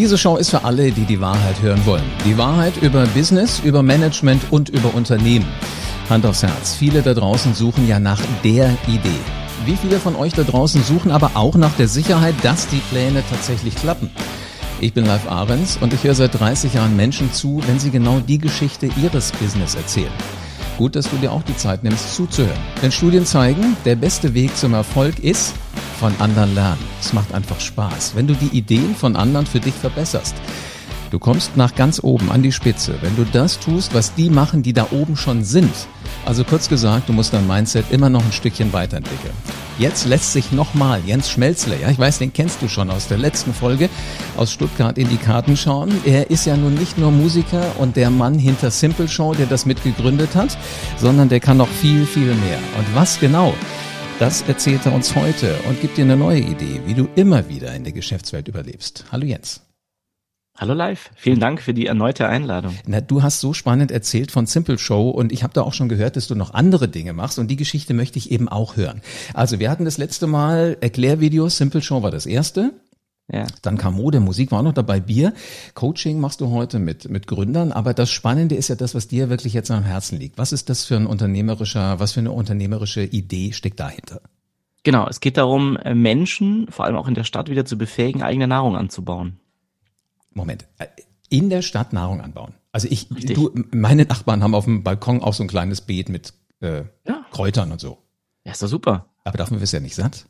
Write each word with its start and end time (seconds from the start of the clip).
Diese 0.00 0.16
Show 0.16 0.38
ist 0.38 0.48
für 0.48 0.64
alle, 0.64 0.92
die 0.92 1.04
die 1.04 1.20
Wahrheit 1.20 1.60
hören 1.60 1.84
wollen. 1.84 2.10
Die 2.24 2.38
Wahrheit 2.38 2.72
über 2.80 3.04
Business, 3.08 3.60
über 3.62 3.82
Management 3.82 4.44
und 4.50 4.70
über 4.70 4.94
Unternehmen. 4.94 5.46
Hand 6.08 6.24
aufs 6.24 6.42
Herz. 6.42 6.74
Viele 6.74 7.02
da 7.02 7.12
draußen 7.12 7.52
suchen 7.52 7.86
ja 7.86 8.00
nach 8.00 8.18
der 8.42 8.70
Idee. 8.88 9.20
Wie 9.66 9.76
viele 9.76 10.00
von 10.00 10.16
euch 10.16 10.32
da 10.32 10.42
draußen 10.42 10.82
suchen 10.82 11.10
aber 11.10 11.32
auch 11.34 11.54
nach 11.54 11.74
der 11.74 11.86
Sicherheit, 11.86 12.34
dass 12.42 12.66
die 12.68 12.80
Pläne 12.90 13.22
tatsächlich 13.28 13.74
klappen? 13.76 14.08
Ich 14.80 14.94
bin 14.94 15.04
Live 15.04 15.30
Ahrens 15.30 15.76
und 15.82 15.92
ich 15.92 16.02
höre 16.02 16.14
seit 16.14 16.40
30 16.40 16.72
Jahren 16.72 16.96
Menschen 16.96 17.30
zu, 17.34 17.62
wenn 17.66 17.78
sie 17.78 17.90
genau 17.90 18.20
die 18.20 18.38
Geschichte 18.38 18.88
ihres 19.02 19.32
Business 19.32 19.74
erzählen. 19.74 20.12
Gut, 20.78 20.96
dass 20.96 21.10
du 21.10 21.18
dir 21.18 21.30
auch 21.30 21.42
die 21.42 21.58
Zeit 21.58 21.84
nimmst 21.84 22.14
zuzuhören. 22.14 22.56
Denn 22.80 22.90
Studien 22.90 23.26
zeigen, 23.26 23.76
der 23.84 23.96
beste 23.96 24.32
Weg 24.32 24.56
zum 24.56 24.72
Erfolg 24.72 25.18
ist 25.18 25.52
von 26.00 26.14
anderen 26.18 26.54
lernen. 26.54 26.82
Es 26.98 27.12
macht 27.12 27.34
einfach 27.34 27.60
Spaß, 27.60 28.16
wenn 28.16 28.26
du 28.26 28.32
die 28.32 28.56
Ideen 28.56 28.96
von 28.96 29.16
anderen 29.16 29.44
für 29.44 29.60
dich 29.60 29.74
verbesserst. 29.74 30.34
Du 31.10 31.18
kommst 31.18 31.58
nach 31.58 31.74
ganz 31.74 32.02
oben 32.02 32.30
an 32.30 32.42
die 32.42 32.52
Spitze, 32.52 32.94
wenn 33.02 33.16
du 33.16 33.26
das 33.30 33.58
tust, 33.58 33.92
was 33.92 34.14
die 34.14 34.30
machen, 34.30 34.62
die 34.62 34.72
da 34.72 34.86
oben 34.92 35.16
schon 35.16 35.44
sind. 35.44 35.74
Also 36.24 36.42
kurz 36.44 36.70
gesagt, 36.70 37.08
du 37.08 37.12
musst 37.12 37.34
dein 37.34 37.46
Mindset 37.46 37.84
immer 37.90 38.08
noch 38.08 38.24
ein 38.24 38.32
Stückchen 38.32 38.72
weiterentwickeln. 38.72 39.34
Jetzt 39.78 40.06
lässt 40.06 40.32
sich 40.32 40.52
nochmal 40.52 41.02
Jens 41.04 41.28
Schmelzle, 41.28 41.78
ja, 41.80 41.90
ich 41.90 41.98
weiß, 41.98 42.18
den 42.18 42.32
kennst 42.32 42.62
du 42.62 42.68
schon 42.68 42.90
aus 42.90 43.08
der 43.08 43.18
letzten 43.18 43.52
Folge, 43.52 43.90
aus 44.38 44.52
Stuttgart 44.52 44.96
in 44.96 45.08
die 45.08 45.16
Karten 45.16 45.56
schauen. 45.56 45.92
Er 46.06 46.30
ist 46.30 46.46
ja 46.46 46.56
nun 46.56 46.74
nicht 46.74 46.96
nur 46.96 47.10
Musiker 47.10 47.64
und 47.78 47.96
der 47.96 48.08
Mann 48.08 48.38
hinter 48.38 48.70
Simple 48.70 49.08
Show, 49.08 49.34
der 49.34 49.46
das 49.46 49.66
mitgegründet 49.66 50.34
hat, 50.34 50.56
sondern 50.96 51.28
der 51.28 51.40
kann 51.40 51.58
noch 51.58 51.68
viel, 51.68 52.06
viel 52.06 52.34
mehr. 52.34 52.58
Und 52.78 52.94
was 52.94 53.20
genau? 53.20 53.52
Das 54.20 54.42
erzählt 54.42 54.84
er 54.84 54.92
uns 54.92 55.16
heute 55.16 55.56
und 55.66 55.80
gibt 55.80 55.96
dir 55.96 56.04
eine 56.04 56.14
neue 56.14 56.40
Idee, 56.40 56.82
wie 56.84 56.92
du 56.92 57.08
immer 57.16 57.48
wieder 57.48 57.74
in 57.74 57.84
der 57.84 57.94
Geschäftswelt 57.94 58.48
überlebst. 58.48 59.06
Hallo 59.10 59.24
Jens. 59.24 59.62
Hallo 60.58 60.74
live, 60.74 61.10
vielen 61.16 61.40
Dank 61.40 61.62
für 61.62 61.72
die 61.72 61.86
erneute 61.86 62.28
Einladung. 62.28 62.76
Na, 62.86 63.00
du 63.00 63.22
hast 63.22 63.40
so 63.40 63.54
spannend 63.54 63.90
erzählt 63.90 64.30
von 64.30 64.44
Simple 64.44 64.76
Show 64.76 65.08
und 65.08 65.32
ich 65.32 65.42
habe 65.42 65.54
da 65.54 65.62
auch 65.62 65.72
schon 65.72 65.88
gehört, 65.88 66.16
dass 66.16 66.28
du 66.28 66.34
noch 66.34 66.52
andere 66.52 66.86
Dinge 66.86 67.14
machst 67.14 67.38
und 67.38 67.48
die 67.48 67.56
Geschichte 67.56 67.94
möchte 67.94 68.18
ich 68.18 68.30
eben 68.30 68.50
auch 68.50 68.76
hören. 68.76 69.00
Also 69.32 69.58
wir 69.58 69.70
hatten 69.70 69.86
das 69.86 69.96
letzte 69.96 70.26
Mal 70.26 70.76
Erklärvideos, 70.82 71.56
Simple 71.56 71.80
Show 71.80 72.02
war 72.02 72.10
das 72.10 72.26
erste. 72.26 72.74
Ja. 73.32 73.46
Dann 73.62 73.78
kam 73.78 73.94
Mode, 73.94 74.20
Musik 74.20 74.50
war 74.50 74.62
noch 74.62 74.72
dabei, 74.72 75.00
Bier. 75.00 75.32
Coaching 75.74 76.18
machst 76.20 76.40
du 76.40 76.50
heute 76.50 76.78
mit, 76.78 77.08
mit 77.08 77.26
Gründern. 77.26 77.72
Aber 77.72 77.94
das 77.94 78.10
Spannende 78.10 78.56
ist 78.56 78.68
ja 78.68 78.74
das, 78.74 78.94
was 78.94 79.08
dir 79.08 79.30
wirklich 79.30 79.54
jetzt 79.54 79.70
am 79.70 79.84
Herzen 79.84 80.18
liegt. 80.18 80.38
Was 80.38 80.52
ist 80.52 80.68
das 80.68 80.84
für 80.84 80.96
ein 80.96 81.06
unternehmerischer, 81.06 82.00
was 82.00 82.12
für 82.12 82.20
eine 82.20 82.32
unternehmerische 82.32 83.02
Idee 83.02 83.52
steckt 83.52 83.78
dahinter? 83.78 84.20
Genau, 84.82 85.06
es 85.08 85.20
geht 85.20 85.36
darum, 85.36 85.78
Menschen, 85.94 86.66
vor 86.70 86.86
allem 86.86 86.96
auch 86.96 87.06
in 87.06 87.14
der 87.14 87.24
Stadt, 87.24 87.50
wieder 87.50 87.64
zu 87.66 87.76
befähigen, 87.76 88.22
eigene 88.22 88.48
Nahrung 88.48 88.76
anzubauen. 88.76 89.38
Moment, 90.32 90.66
äh, 90.78 90.86
in 91.28 91.50
der 91.50 91.62
Stadt 91.62 91.92
Nahrung 91.92 92.20
anbauen. 92.20 92.54
Also 92.72 92.88
ich, 92.90 93.10
Richtig. 93.10 93.36
du, 93.36 93.50
meine 93.72 94.04
Nachbarn 94.04 94.42
haben 94.42 94.54
auf 94.54 94.64
dem 94.64 94.82
Balkon 94.82 95.22
auch 95.22 95.34
so 95.34 95.42
ein 95.42 95.48
kleines 95.48 95.80
Beet 95.82 96.08
mit 96.08 96.32
äh, 96.60 96.84
ja. 97.06 97.24
Kräutern 97.30 97.72
und 97.72 97.80
so. 97.80 97.98
Ja, 98.44 98.52
ist 98.52 98.62
doch 98.62 98.68
super. 98.68 99.06
Aber 99.24 99.38
davon 99.38 99.60
wirst 99.60 99.72
du 99.72 99.76
ja 99.76 99.82
nicht 99.82 99.94
satt. 99.94 100.26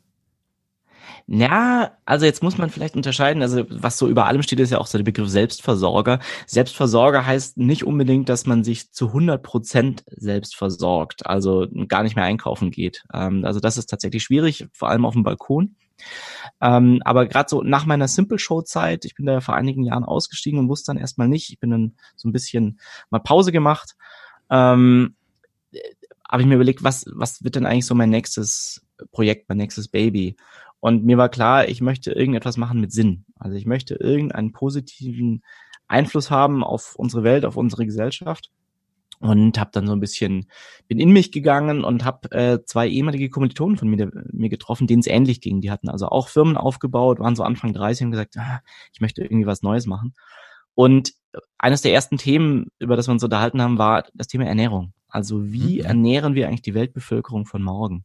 Ja, 1.32 1.92
also 2.06 2.26
jetzt 2.26 2.42
muss 2.42 2.58
man 2.58 2.70
vielleicht 2.70 2.96
unterscheiden, 2.96 3.40
also 3.40 3.64
was 3.70 3.96
so 3.98 4.08
über 4.08 4.26
allem 4.26 4.42
steht, 4.42 4.58
ist 4.58 4.72
ja 4.72 4.78
auch 4.78 4.88
so 4.88 4.98
der 4.98 5.04
Begriff 5.04 5.28
Selbstversorger. 5.28 6.18
Selbstversorger 6.48 7.24
heißt 7.24 7.56
nicht 7.56 7.84
unbedingt, 7.84 8.28
dass 8.28 8.46
man 8.46 8.64
sich 8.64 8.90
zu 8.90 9.06
100 9.06 9.40
Prozent 9.40 10.02
selbst 10.08 10.56
versorgt, 10.56 11.26
also 11.26 11.68
gar 11.86 12.02
nicht 12.02 12.16
mehr 12.16 12.24
einkaufen 12.24 12.72
geht. 12.72 13.04
Ähm, 13.14 13.44
also 13.44 13.60
das 13.60 13.78
ist 13.78 13.86
tatsächlich 13.86 14.24
schwierig, 14.24 14.66
vor 14.72 14.88
allem 14.88 15.04
auf 15.04 15.14
dem 15.14 15.22
Balkon. 15.22 15.76
Ähm, 16.60 17.00
aber 17.04 17.26
gerade 17.26 17.48
so 17.48 17.62
nach 17.62 17.86
meiner 17.86 18.08
Simple 18.08 18.40
Show 18.40 18.62
Zeit, 18.62 19.04
ich 19.04 19.14
bin 19.14 19.26
da 19.26 19.40
vor 19.40 19.54
einigen 19.54 19.84
Jahren 19.84 20.04
ausgestiegen 20.04 20.58
und 20.58 20.68
wusste 20.68 20.92
dann 20.92 21.00
erstmal 21.00 21.28
nicht, 21.28 21.50
ich 21.50 21.60
bin 21.60 21.70
dann 21.70 21.94
so 22.16 22.28
ein 22.28 22.32
bisschen 22.32 22.80
mal 23.08 23.20
Pause 23.20 23.52
gemacht, 23.52 23.94
ähm, 24.50 25.14
habe 26.28 26.42
ich 26.42 26.48
mir 26.48 26.56
überlegt, 26.56 26.82
was, 26.82 27.04
was 27.14 27.44
wird 27.44 27.54
denn 27.54 27.66
eigentlich 27.66 27.86
so 27.86 27.94
mein 27.94 28.10
nächstes 28.10 28.84
Projekt, 29.12 29.48
mein 29.48 29.58
nächstes 29.58 29.86
Baby? 29.86 30.36
Und 30.80 31.04
mir 31.04 31.18
war 31.18 31.28
klar, 31.28 31.68
ich 31.68 31.80
möchte 31.80 32.12
irgendetwas 32.12 32.56
machen 32.56 32.80
mit 32.80 32.92
Sinn. 32.92 33.24
Also 33.38 33.56
ich 33.56 33.66
möchte 33.66 33.94
irgendeinen 33.94 34.52
positiven 34.52 35.42
Einfluss 35.88 36.30
haben 36.30 36.64
auf 36.64 36.94
unsere 36.96 37.22
Welt, 37.22 37.44
auf 37.44 37.56
unsere 37.56 37.84
Gesellschaft 37.84 38.50
und 39.20 39.58
habe 39.58 39.70
dann 39.72 39.86
so 39.86 39.92
ein 39.92 40.00
bisschen 40.00 40.46
bin 40.88 40.98
in 40.98 41.12
mich 41.12 41.30
gegangen 41.30 41.84
und 41.84 42.04
habe 42.04 42.32
äh, 42.32 42.64
zwei 42.64 42.88
ehemalige 42.88 43.28
Kommilitonen 43.28 43.76
von 43.76 43.88
mir, 43.88 44.10
mir 44.32 44.48
getroffen, 44.48 44.86
denen 44.86 45.00
es 45.00 45.06
ähnlich 45.06 45.42
ging. 45.42 45.60
Die 45.60 45.70
hatten 45.70 45.90
also 45.90 46.06
auch 46.08 46.28
Firmen 46.28 46.56
aufgebaut, 46.56 47.18
waren 47.18 47.36
so 47.36 47.42
Anfang 47.42 47.74
30 47.74 48.06
und 48.06 48.10
gesagt, 48.12 48.36
ah, 48.38 48.62
ich 48.92 49.00
möchte 49.00 49.22
irgendwie 49.22 49.46
was 49.46 49.62
Neues 49.62 49.86
machen. 49.86 50.14
Und 50.74 51.12
eines 51.58 51.82
der 51.82 51.92
ersten 51.92 52.16
Themen, 52.16 52.68
über 52.78 52.96
das 52.96 53.08
wir 53.08 53.12
uns 53.12 53.22
unterhalten 53.22 53.60
haben, 53.60 53.76
war 53.76 54.04
das 54.14 54.28
Thema 54.28 54.46
Ernährung. 54.46 54.94
Also 55.08 55.52
wie 55.52 55.80
mhm. 55.80 55.84
ernähren 55.84 56.34
wir 56.34 56.48
eigentlich 56.48 56.62
die 56.62 56.74
Weltbevölkerung 56.74 57.44
von 57.44 57.62
morgen? 57.62 58.04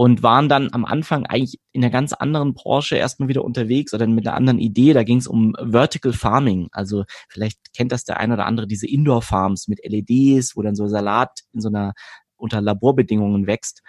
Und 0.00 0.22
waren 0.22 0.48
dann 0.48 0.68
am 0.70 0.84
Anfang 0.84 1.26
eigentlich 1.26 1.58
in 1.72 1.82
einer 1.82 1.90
ganz 1.90 2.12
anderen 2.12 2.54
Branche 2.54 2.94
erstmal 2.94 3.28
wieder 3.28 3.44
unterwegs 3.44 3.92
oder 3.92 4.06
mit 4.06 4.24
einer 4.28 4.36
anderen 4.36 4.60
Idee. 4.60 4.92
Da 4.92 5.02
ging 5.02 5.18
es 5.18 5.26
um 5.26 5.56
Vertical 5.60 6.12
Farming. 6.12 6.68
Also 6.70 7.02
vielleicht 7.28 7.74
kennt 7.74 7.90
das 7.90 8.04
der 8.04 8.18
eine 8.18 8.34
oder 8.34 8.46
andere, 8.46 8.68
diese 8.68 8.86
Indoor 8.86 9.22
Farms 9.22 9.66
mit 9.66 9.80
LEDs, 9.84 10.54
wo 10.54 10.62
dann 10.62 10.76
so 10.76 10.86
Salat 10.86 11.40
in 11.52 11.60
so 11.60 11.68
einer 11.68 11.94
unter 12.36 12.60
Laborbedingungen 12.60 13.48
wächst. 13.48 13.82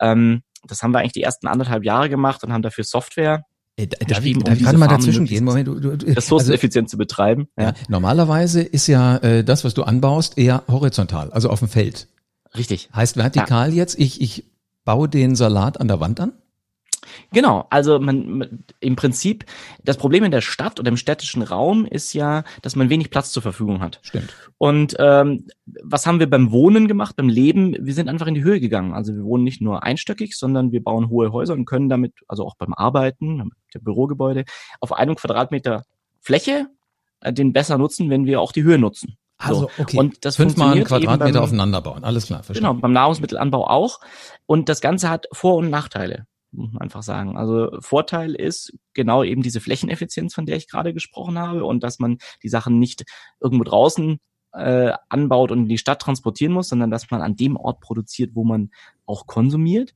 Ähm, 0.00 0.42
das 0.64 0.82
haben 0.82 0.90
wir 0.90 0.98
eigentlich 0.98 1.12
die 1.12 1.22
ersten 1.22 1.46
anderthalb 1.46 1.84
Jahre 1.84 2.10
gemacht 2.10 2.42
und 2.42 2.52
haben 2.52 2.62
dafür 2.62 2.82
Software 2.82 3.44
äh, 3.76 3.86
darf 3.86 4.24
ich, 4.24 4.36
darf 4.40 4.56
ich 4.56 4.64
gerade 4.64 4.78
mal 4.78 4.88
dazwischen 4.88 5.24
gehen? 5.24 5.44
Moment, 5.44 5.68
du, 5.68 5.78
du, 5.78 6.04
ressourceneffizient 6.04 6.86
also, 6.86 6.94
zu 6.94 6.98
betreiben. 6.98 7.46
Ja. 7.56 7.66
ja. 7.66 7.74
Normalerweise 7.88 8.60
ist 8.60 8.88
ja 8.88 9.18
äh, 9.18 9.44
das, 9.44 9.62
was 9.62 9.72
du 9.74 9.84
anbaust, 9.84 10.36
eher 10.36 10.64
horizontal, 10.66 11.30
also 11.30 11.48
auf 11.48 11.60
dem 11.60 11.68
Feld. 11.68 12.08
Richtig. 12.56 12.88
Heißt 12.92 13.16
vertikal 13.16 13.70
ja. 13.70 13.76
jetzt, 13.76 14.00
ich, 14.00 14.20
ich 14.20 14.44
baue 14.84 15.08
den 15.08 15.34
Salat 15.34 15.80
an 15.80 15.88
der 15.88 16.00
Wand 16.00 16.20
an? 16.20 16.32
Genau, 17.32 17.66
also 17.70 17.98
man, 17.98 18.64
im 18.80 18.96
Prinzip, 18.96 19.44
das 19.82 19.96
Problem 19.96 20.24
in 20.24 20.30
der 20.30 20.40
Stadt 20.40 20.80
oder 20.80 20.88
im 20.88 20.96
städtischen 20.96 21.42
Raum 21.42 21.86
ist 21.86 22.12
ja, 22.14 22.44
dass 22.62 22.76
man 22.76 22.90
wenig 22.90 23.10
Platz 23.10 23.32
zur 23.32 23.42
Verfügung 23.42 23.80
hat. 23.80 24.00
Stimmt. 24.02 24.34
Und 24.58 24.96
ähm, 24.98 25.46
was 25.82 26.06
haben 26.06 26.20
wir 26.20 26.28
beim 26.28 26.50
Wohnen 26.52 26.88
gemacht, 26.88 27.16
beim 27.16 27.28
Leben? 27.28 27.76
Wir 27.78 27.94
sind 27.94 28.08
einfach 28.08 28.26
in 28.26 28.34
die 28.34 28.44
Höhe 28.44 28.60
gegangen. 28.60 28.94
Also 28.94 29.14
wir 29.14 29.24
wohnen 29.24 29.44
nicht 29.44 29.60
nur 29.60 29.82
einstöckig, 29.82 30.36
sondern 30.36 30.72
wir 30.72 30.82
bauen 30.82 31.08
hohe 31.08 31.32
Häuser 31.32 31.54
und 31.54 31.66
können 31.66 31.88
damit, 31.88 32.14
also 32.28 32.46
auch 32.46 32.56
beim 32.56 32.72
Arbeiten, 32.74 33.50
der 33.74 33.80
Bürogebäude, 33.80 34.44
auf 34.80 34.92
einem 34.92 35.16
Quadratmeter 35.16 35.84
Fläche 36.20 36.68
äh, 37.20 37.32
den 37.32 37.52
besser 37.52 37.78
nutzen, 37.78 38.10
wenn 38.10 38.26
wir 38.26 38.40
auch 38.40 38.52
die 38.52 38.62
Höhe 38.62 38.78
nutzen. 38.78 39.16
Also, 39.38 39.70
okay. 39.78 39.98
Und 39.98 40.24
das 40.24 40.36
Fünfmal 40.36 40.72
einen 40.72 40.84
Quadratmeter 40.84 41.32
beim, 41.32 41.42
aufeinander 41.42 41.80
bauen. 41.82 42.04
Alles 42.04 42.26
klar, 42.26 42.42
verstanden. 42.42 42.70
Genau, 42.70 42.80
beim 42.80 42.92
Nahrungsmittelanbau 42.92 43.66
auch. 43.66 44.00
Und 44.46 44.68
das 44.68 44.80
Ganze 44.80 45.10
hat 45.10 45.26
Vor- 45.32 45.56
und 45.56 45.70
Nachteile, 45.70 46.26
muss 46.52 46.72
man 46.72 46.82
einfach 46.82 47.02
sagen. 47.02 47.36
Also 47.36 47.70
Vorteil 47.80 48.34
ist 48.34 48.72
genau 48.92 49.24
eben 49.24 49.42
diese 49.42 49.60
Flächeneffizienz, 49.60 50.34
von 50.34 50.46
der 50.46 50.56
ich 50.56 50.68
gerade 50.68 50.94
gesprochen 50.94 51.38
habe 51.38 51.64
und 51.64 51.82
dass 51.82 51.98
man 51.98 52.18
die 52.42 52.48
Sachen 52.48 52.78
nicht 52.78 53.04
irgendwo 53.40 53.64
draußen 53.64 54.18
äh, 54.54 54.92
anbaut 55.08 55.50
und 55.50 55.60
in 55.60 55.68
die 55.68 55.78
Stadt 55.78 56.00
transportieren 56.00 56.52
muss, 56.52 56.68
sondern 56.68 56.90
dass 56.90 57.10
man 57.10 57.22
an 57.22 57.36
dem 57.36 57.56
Ort 57.56 57.80
produziert, 57.80 58.30
wo 58.34 58.44
man 58.44 58.70
auch 59.06 59.26
konsumiert. 59.26 59.94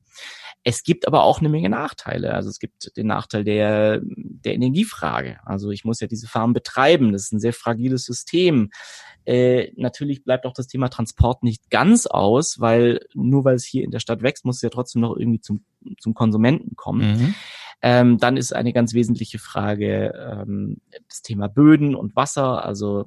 Es 0.63 0.83
gibt 0.83 1.07
aber 1.07 1.23
auch 1.23 1.39
eine 1.39 1.49
Menge 1.49 1.69
Nachteile. 1.69 2.33
Also 2.33 2.49
es 2.49 2.59
gibt 2.59 2.95
den 2.97 3.07
Nachteil 3.07 3.43
der, 3.43 4.01
der 4.03 4.53
Energiefrage. 4.53 5.39
Also 5.45 5.71
ich 5.71 5.85
muss 5.85 6.01
ja 6.01 6.07
diese 6.07 6.27
Farm 6.27 6.53
betreiben. 6.53 7.13
Das 7.13 7.23
ist 7.23 7.31
ein 7.31 7.39
sehr 7.39 7.53
fragiles 7.53 8.03
System. 8.03 8.69
Äh, 9.25 9.71
natürlich 9.77 10.23
bleibt 10.23 10.45
auch 10.45 10.53
das 10.53 10.67
Thema 10.67 10.89
Transport 10.89 11.43
nicht 11.43 11.69
ganz 11.69 12.07
aus, 12.07 12.59
weil 12.59 12.99
nur 13.13 13.45
weil 13.45 13.55
es 13.55 13.65
hier 13.65 13.83
in 13.83 13.91
der 13.91 13.99
Stadt 13.99 14.21
wächst, 14.21 14.43
muss 14.43 14.57
es 14.57 14.61
ja 14.61 14.69
trotzdem 14.69 15.01
noch 15.01 15.15
irgendwie 15.15 15.39
zum, 15.39 15.63
zum 15.99 16.13
Konsumenten 16.13 16.75
kommen. 16.75 17.17
Mhm. 17.17 17.35
Ähm, 17.81 18.17
dann 18.17 18.35
ist 18.35 18.53
eine 18.53 18.73
ganz 18.73 18.93
wesentliche 18.93 19.39
Frage 19.39 20.13
ähm, 20.13 20.81
das 21.07 21.21
Thema 21.21 21.47
Böden 21.47 21.95
und 21.95 22.15
Wasser. 22.15 22.65
Also 22.65 23.05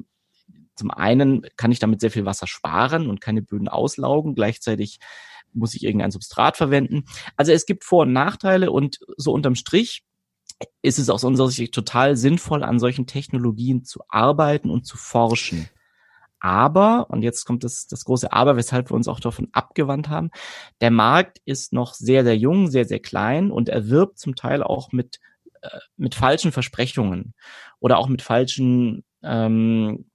zum 0.75 0.91
einen 0.91 1.47
kann 1.57 1.73
ich 1.73 1.79
damit 1.79 2.01
sehr 2.01 2.11
viel 2.11 2.25
Wasser 2.25 2.47
sparen 2.47 3.09
und 3.09 3.21
keine 3.21 3.43
Böden 3.43 3.69
auslaugen. 3.69 4.35
Gleichzeitig 4.35 4.99
muss 5.53 5.75
ich 5.75 5.85
irgendein 5.85 6.11
Substrat 6.11 6.57
verwenden. 6.57 7.05
Also 7.37 7.53
es 7.53 7.67
gibt 7.67 7.85
Vor- 7.85 8.03
und 8.03 8.13
Nachteile 8.13 8.71
und 8.71 8.99
so 9.17 9.33
unterm 9.33 9.55
Strich 9.55 10.03
ist 10.81 10.99
es 10.99 11.11
aus 11.11 11.25
unserer 11.25 11.49
Sicht 11.49 11.75
total 11.75 12.17
sinnvoll, 12.17 12.63
an 12.63 12.79
solchen 12.79 13.07
Technologien 13.07 13.85
zu 13.85 14.01
arbeiten 14.09 14.71
und 14.71 14.87
zu 14.87 14.97
forschen. 14.97 15.69
Aber, 16.39 17.09
und 17.11 17.23
jetzt 17.23 17.45
kommt 17.45 17.63
das, 17.63 17.87
das 17.87 18.05
große 18.05 18.33
Aber, 18.33 18.57
weshalb 18.57 18.91
wir 18.91 18.97
uns 18.97 19.07
auch 19.07 19.21
davon 19.21 19.49
abgewandt 19.53 20.09
haben, 20.09 20.31
der 20.81 20.91
Markt 20.91 21.39
ist 21.45 21.73
noch 21.73 21.95
sehr, 21.95 22.25
sehr 22.25 22.37
jung, 22.37 22.69
sehr, 22.69 22.85
sehr 22.85 22.99
klein 22.99 23.51
und 23.53 23.69
er 23.69 23.89
wirbt 23.89 24.19
zum 24.19 24.35
Teil 24.35 24.63
auch 24.63 24.91
mit, 24.91 25.21
äh, 25.61 25.69
mit 25.97 26.17
falschen 26.17 26.51
Versprechungen 26.51 27.35
oder 27.79 27.99
auch 27.99 28.09
mit 28.09 28.23
falschen 28.23 29.05
ähm, 29.23 30.11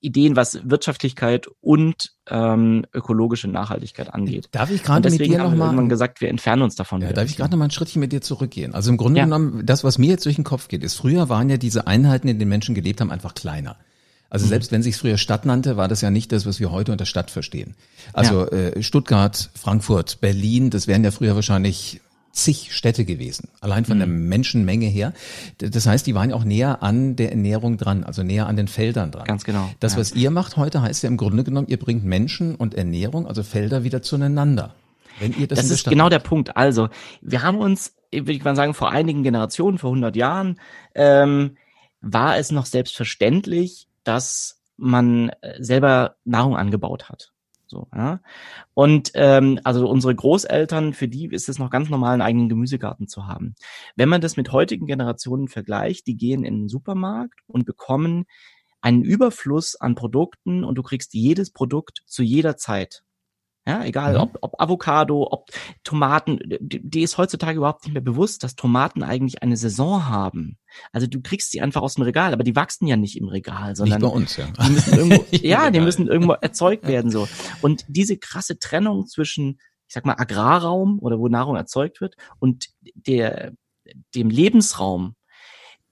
Ideen, 0.00 0.36
was 0.36 0.60
Wirtschaftlichkeit 0.64 1.46
und 1.60 2.12
ähm, 2.28 2.86
ökologische 2.94 3.48
Nachhaltigkeit 3.48 4.12
angeht. 4.12 4.48
Darf 4.52 4.70
ich 4.70 4.82
gerade 4.82 5.10
mit 5.10 5.20
dir 5.20 5.38
noch 5.38 5.54
mal 5.54 5.66
irgendwann 5.66 5.88
gesagt, 5.88 6.20
wir 6.20 6.28
entfernen 6.28 6.62
uns 6.62 6.74
davon. 6.74 7.02
Ja, 7.02 7.12
darf 7.12 7.28
ich 7.28 7.36
gerade 7.36 7.50
noch 7.50 7.58
mal 7.58 7.66
ein 7.66 7.70
Schrittchen 7.70 8.00
mit 8.00 8.12
dir 8.12 8.22
zurückgehen? 8.22 8.74
Also 8.74 8.90
im 8.90 8.96
Grunde 8.96 9.18
ja. 9.18 9.24
genommen, 9.24 9.66
das, 9.66 9.84
was 9.84 9.98
mir 9.98 10.10
jetzt 10.10 10.24
durch 10.24 10.36
den 10.36 10.44
Kopf 10.44 10.68
geht, 10.68 10.82
ist, 10.82 10.94
früher 10.94 11.28
waren 11.28 11.50
ja 11.50 11.56
diese 11.56 11.86
Einheiten, 11.86 12.28
in 12.28 12.38
denen 12.38 12.48
Menschen 12.48 12.74
gelebt 12.74 13.00
haben, 13.00 13.10
einfach 13.10 13.34
kleiner. 13.34 13.76
Also 14.30 14.46
mhm. 14.46 14.50
selbst 14.50 14.72
wenn 14.72 14.82
sich 14.82 14.96
früher 14.96 15.18
Stadt 15.18 15.44
nannte, 15.44 15.76
war 15.76 15.88
das 15.88 16.00
ja 16.00 16.10
nicht 16.10 16.32
das, 16.32 16.46
was 16.46 16.60
wir 16.60 16.70
heute 16.70 16.92
unter 16.92 17.04
Stadt 17.04 17.30
verstehen. 17.30 17.74
Also 18.12 18.46
ja. 18.46 18.52
äh, 18.52 18.82
Stuttgart, 18.82 19.50
Frankfurt, 19.54 20.20
Berlin, 20.20 20.70
das 20.70 20.86
wären 20.86 21.04
ja 21.04 21.10
früher 21.10 21.34
wahrscheinlich 21.34 22.00
zig 22.32 22.74
Städte 22.74 23.04
gewesen, 23.04 23.48
allein 23.60 23.84
von 23.84 23.96
mhm. 23.96 24.00
der 24.00 24.08
Menschenmenge 24.08 24.86
her. 24.86 25.12
Das 25.58 25.86
heißt, 25.86 26.06
die 26.06 26.14
waren 26.14 26.30
ja 26.30 26.36
auch 26.36 26.44
näher 26.44 26.82
an 26.82 27.16
der 27.16 27.30
Ernährung 27.30 27.76
dran, 27.76 28.04
also 28.04 28.22
näher 28.22 28.46
an 28.46 28.56
den 28.56 28.68
Feldern 28.68 29.10
dran. 29.10 29.24
Ganz 29.24 29.44
genau. 29.44 29.70
Das, 29.80 29.94
ja. 29.94 29.98
was 29.98 30.12
ihr 30.12 30.30
macht 30.30 30.56
heute, 30.56 30.82
heißt 30.82 31.02
ja 31.02 31.08
im 31.08 31.16
Grunde 31.16 31.44
genommen, 31.44 31.68
ihr 31.68 31.78
bringt 31.78 32.04
Menschen 32.04 32.54
und 32.54 32.74
Ernährung, 32.74 33.26
also 33.26 33.42
Felder 33.42 33.84
wieder 33.84 34.02
zueinander. 34.02 34.74
Wenn 35.18 35.38
ihr 35.38 35.48
das 35.48 35.60
das 35.60 35.70
ist 35.70 35.88
genau 35.88 36.08
der 36.08 36.18
Punkt. 36.18 36.56
Also, 36.56 36.88
wir 37.20 37.42
haben 37.42 37.58
uns, 37.58 37.94
würde 38.12 38.32
ich 38.32 38.44
mal 38.44 38.56
sagen, 38.56 38.74
vor 38.74 38.90
einigen 38.90 39.22
Generationen, 39.22 39.78
vor 39.78 39.90
100 39.90 40.16
Jahren, 40.16 40.58
ähm, 40.94 41.56
war 42.00 42.38
es 42.38 42.50
noch 42.50 42.66
selbstverständlich, 42.66 43.88
dass 44.04 44.60
man 44.76 45.28
äh, 45.42 45.62
selber 45.62 46.16
Nahrung 46.24 46.56
angebaut 46.56 47.10
hat. 47.10 47.32
So, 47.70 47.86
ja. 47.94 48.20
Und 48.74 49.12
ähm, 49.14 49.60
also 49.62 49.88
unsere 49.88 50.12
Großeltern, 50.12 50.92
für 50.92 51.06
die 51.06 51.26
ist 51.26 51.48
es 51.48 51.60
noch 51.60 51.70
ganz 51.70 51.88
normal, 51.88 52.14
einen 52.14 52.22
eigenen 52.22 52.48
Gemüsegarten 52.48 53.06
zu 53.06 53.28
haben. 53.28 53.54
Wenn 53.94 54.08
man 54.08 54.20
das 54.20 54.36
mit 54.36 54.50
heutigen 54.50 54.86
Generationen 54.86 55.46
vergleicht, 55.46 56.08
die 56.08 56.16
gehen 56.16 56.44
in 56.44 56.62
den 56.62 56.68
Supermarkt 56.68 57.38
und 57.46 57.66
bekommen 57.66 58.24
einen 58.80 59.02
Überfluss 59.02 59.76
an 59.76 59.94
Produkten 59.94 60.64
und 60.64 60.74
du 60.74 60.82
kriegst 60.82 61.14
jedes 61.14 61.52
Produkt 61.52 62.02
zu 62.06 62.24
jeder 62.24 62.56
Zeit. 62.56 63.04
Ja, 63.70 63.84
egal, 63.84 64.14
mhm. 64.14 64.20
ob, 64.20 64.38
ob 64.40 64.60
Avocado, 64.60 65.28
ob 65.30 65.50
Tomaten, 65.84 66.40
die, 66.60 67.02
ist 67.02 67.18
heutzutage 67.18 67.58
überhaupt 67.58 67.84
nicht 67.84 67.92
mehr 67.92 68.02
bewusst, 68.02 68.42
dass 68.42 68.56
Tomaten 68.56 69.04
eigentlich 69.04 69.42
eine 69.42 69.56
Saison 69.56 70.08
haben. 70.08 70.58
Also 70.92 71.06
du 71.06 71.20
kriegst 71.20 71.52
sie 71.52 71.60
einfach 71.60 71.82
aus 71.82 71.94
dem 71.94 72.02
Regal, 72.02 72.32
aber 72.32 72.42
die 72.42 72.56
wachsen 72.56 72.88
ja 72.88 72.96
nicht 72.96 73.16
im 73.16 73.28
Regal, 73.28 73.76
sondern 73.76 74.00
nicht 74.00 74.10
bei 74.10 74.16
uns, 74.16 74.36
ja. 74.36 74.46
Die 74.46 74.72
müssen 74.72 74.98
irgendwo, 74.98 75.24
ja, 75.36 75.70
die 75.70 75.80
müssen 75.80 76.08
irgendwo 76.08 76.32
erzeugt 76.32 76.84
werden 76.88 77.12
so. 77.12 77.28
Und 77.62 77.84
diese 77.86 78.16
krasse 78.16 78.58
Trennung 78.58 79.06
zwischen, 79.06 79.60
ich 79.86 79.94
sag 79.94 80.04
mal, 80.04 80.16
Agrarraum 80.18 80.98
oder 81.00 81.20
wo 81.20 81.28
Nahrung 81.28 81.54
erzeugt 81.54 82.00
wird 82.00 82.16
und 82.40 82.66
der 82.94 83.52
dem 84.14 84.30
Lebensraum, 84.30 85.14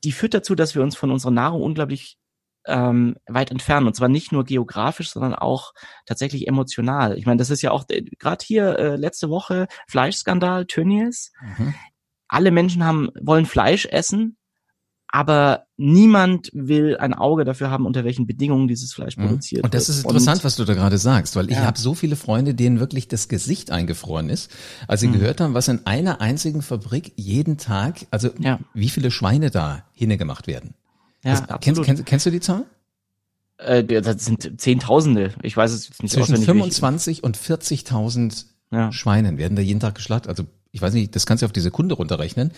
die 0.03 0.13
führt 0.13 0.35
dazu, 0.35 0.55
dass 0.55 0.75
wir 0.75 0.83
uns 0.83 0.97
von 0.97 1.11
unserer 1.11 1.31
Nahrung 1.31 1.63
unglaublich 1.63 2.19
ähm, 2.67 3.17
weit 3.27 3.51
entfernen. 3.51 3.87
Und 3.87 3.95
zwar 3.95 4.09
nicht 4.09 4.33
nur 4.33 4.45
geografisch, 4.45 5.11
sondern 5.11 5.35
auch 5.35 5.73
tatsächlich 6.07 6.47
emotional. 6.47 7.17
Ich 7.17 7.27
meine, 7.27 7.39
das 7.39 7.51
ist 7.51 7.63
ja 7.63 7.71
auch 7.71 7.85
äh, 7.89 8.03
gerade 8.19 8.45
hier 8.45 8.79
äh, 8.79 8.97
letzte 8.97 9.31
Woche 9.31 9.67
Fleischskandal, 9.89 10.67
Tönnies. 10.67 11.33
Mhm. 11.59 11.75
Alle 12.29 12.51
Menschen 12.51 12.85
haben, 12.85 13.09
wollen 13.21 13.47
Fleisch 13.47 13.87
essen, 13.87 14.37
aber 15.11 15.65
niemand 15.79 16.51
will 16.53 16.99
ein 16.99 17.15
Auge 17.15 17.45
dafür 17.45 17.71
haben, 17.71 17.87
unter 17.87 18.05
welchen 18.05 18.27
Bedingungen 18.27 18.69
dieses 18.69 18.93
Fleisch 18.93 19.17
mhm. 19.17 19.23
produziert 19.23 19.59
wird. 19.59 19.65
Und 19.65 19.75
das 19.75 19.89
ist 19.89 20.05
interessant, 20.05 20.41
Und, 20.41 20.45
was 20.45 20.57
du 20.57 20.65
da 20.65 20.75
gerade 20.75 20.99
sagst, 20.99 21.35
weil 21.37 21.51
ich 21.51 21.57
ja. 21.57 21.65
habe 21.65 21.79
so 21.79 21.95
viele 21.95 22.17
Freunde, 22.17 22.55
denen 22.55 22.79
wirklich 22.79 23.09
das 23.09 23.29
Gesicht 23.29 23.71
eingefroren 23.71 24.29
ist, 24.29 24.51
als 24.87 25.01
sie 25.01 25.09
mhm. 25.09 25.15
gehört 25.15 25.41
haben, 25.41 25.55
was 25.55 25.69
in 25.69 25.87
einer 25.87 26.21
einzigen 26.21 26.61
Fabrik 26.61 27.15
jeden 27.17 27.57
Tag, 27.57 28.07
also 28.11 28.29
ja. 28.39 28.59
wie 28.75 28.91
viele 28.91 29.11
Schweine 29.11 29.51
da 29.51 29.85
hingemacht 29.95 30.47
werden. 30.47 30.75
Ja, 31.29 31.41
das, 31.41 31.51
absolut. 31.51 31.63
Kennst, 31.63 31.85
kennst, 31.85 32.07
kennst 32.07 32.27
du 32.27 32.31
die 32.31 32.41
Zahl? 32.41 32.65
Äh, 33.59 33.85
das 33.85 34.25
sind 34.25 34.61
Zehntausende. 34.61 35.35
Ich 35.43 35.57
weiß 35.57 35.73
es 35.73 35.89
jetzt 35.89 36.03
nicht 36.03 36.13
Zwischen 36.13 36.37
25 36.37 37.25
und 37.25 37.37
40.000 37.37 38.45
ja. 38.71 38.93
Schweinen 38.93 39.39
werden 39.39 39.57
da 39.57 39.63
jeden 39.63 39.81
Tag 39.81 39.95
geschlachtet. 39.95 40.29
Also 40.29 40.45
ich 40.71 40.83
weiß 40.83 40.93
nicht, 40.93 41.17
das 41.17 41.25
kannst 41.25 41.43
du 41.43 41.47
auf 41.47 41.53
die 41.53 41.61
Sekunde 41.61 41.95
runterrechnen. 41.95 42.53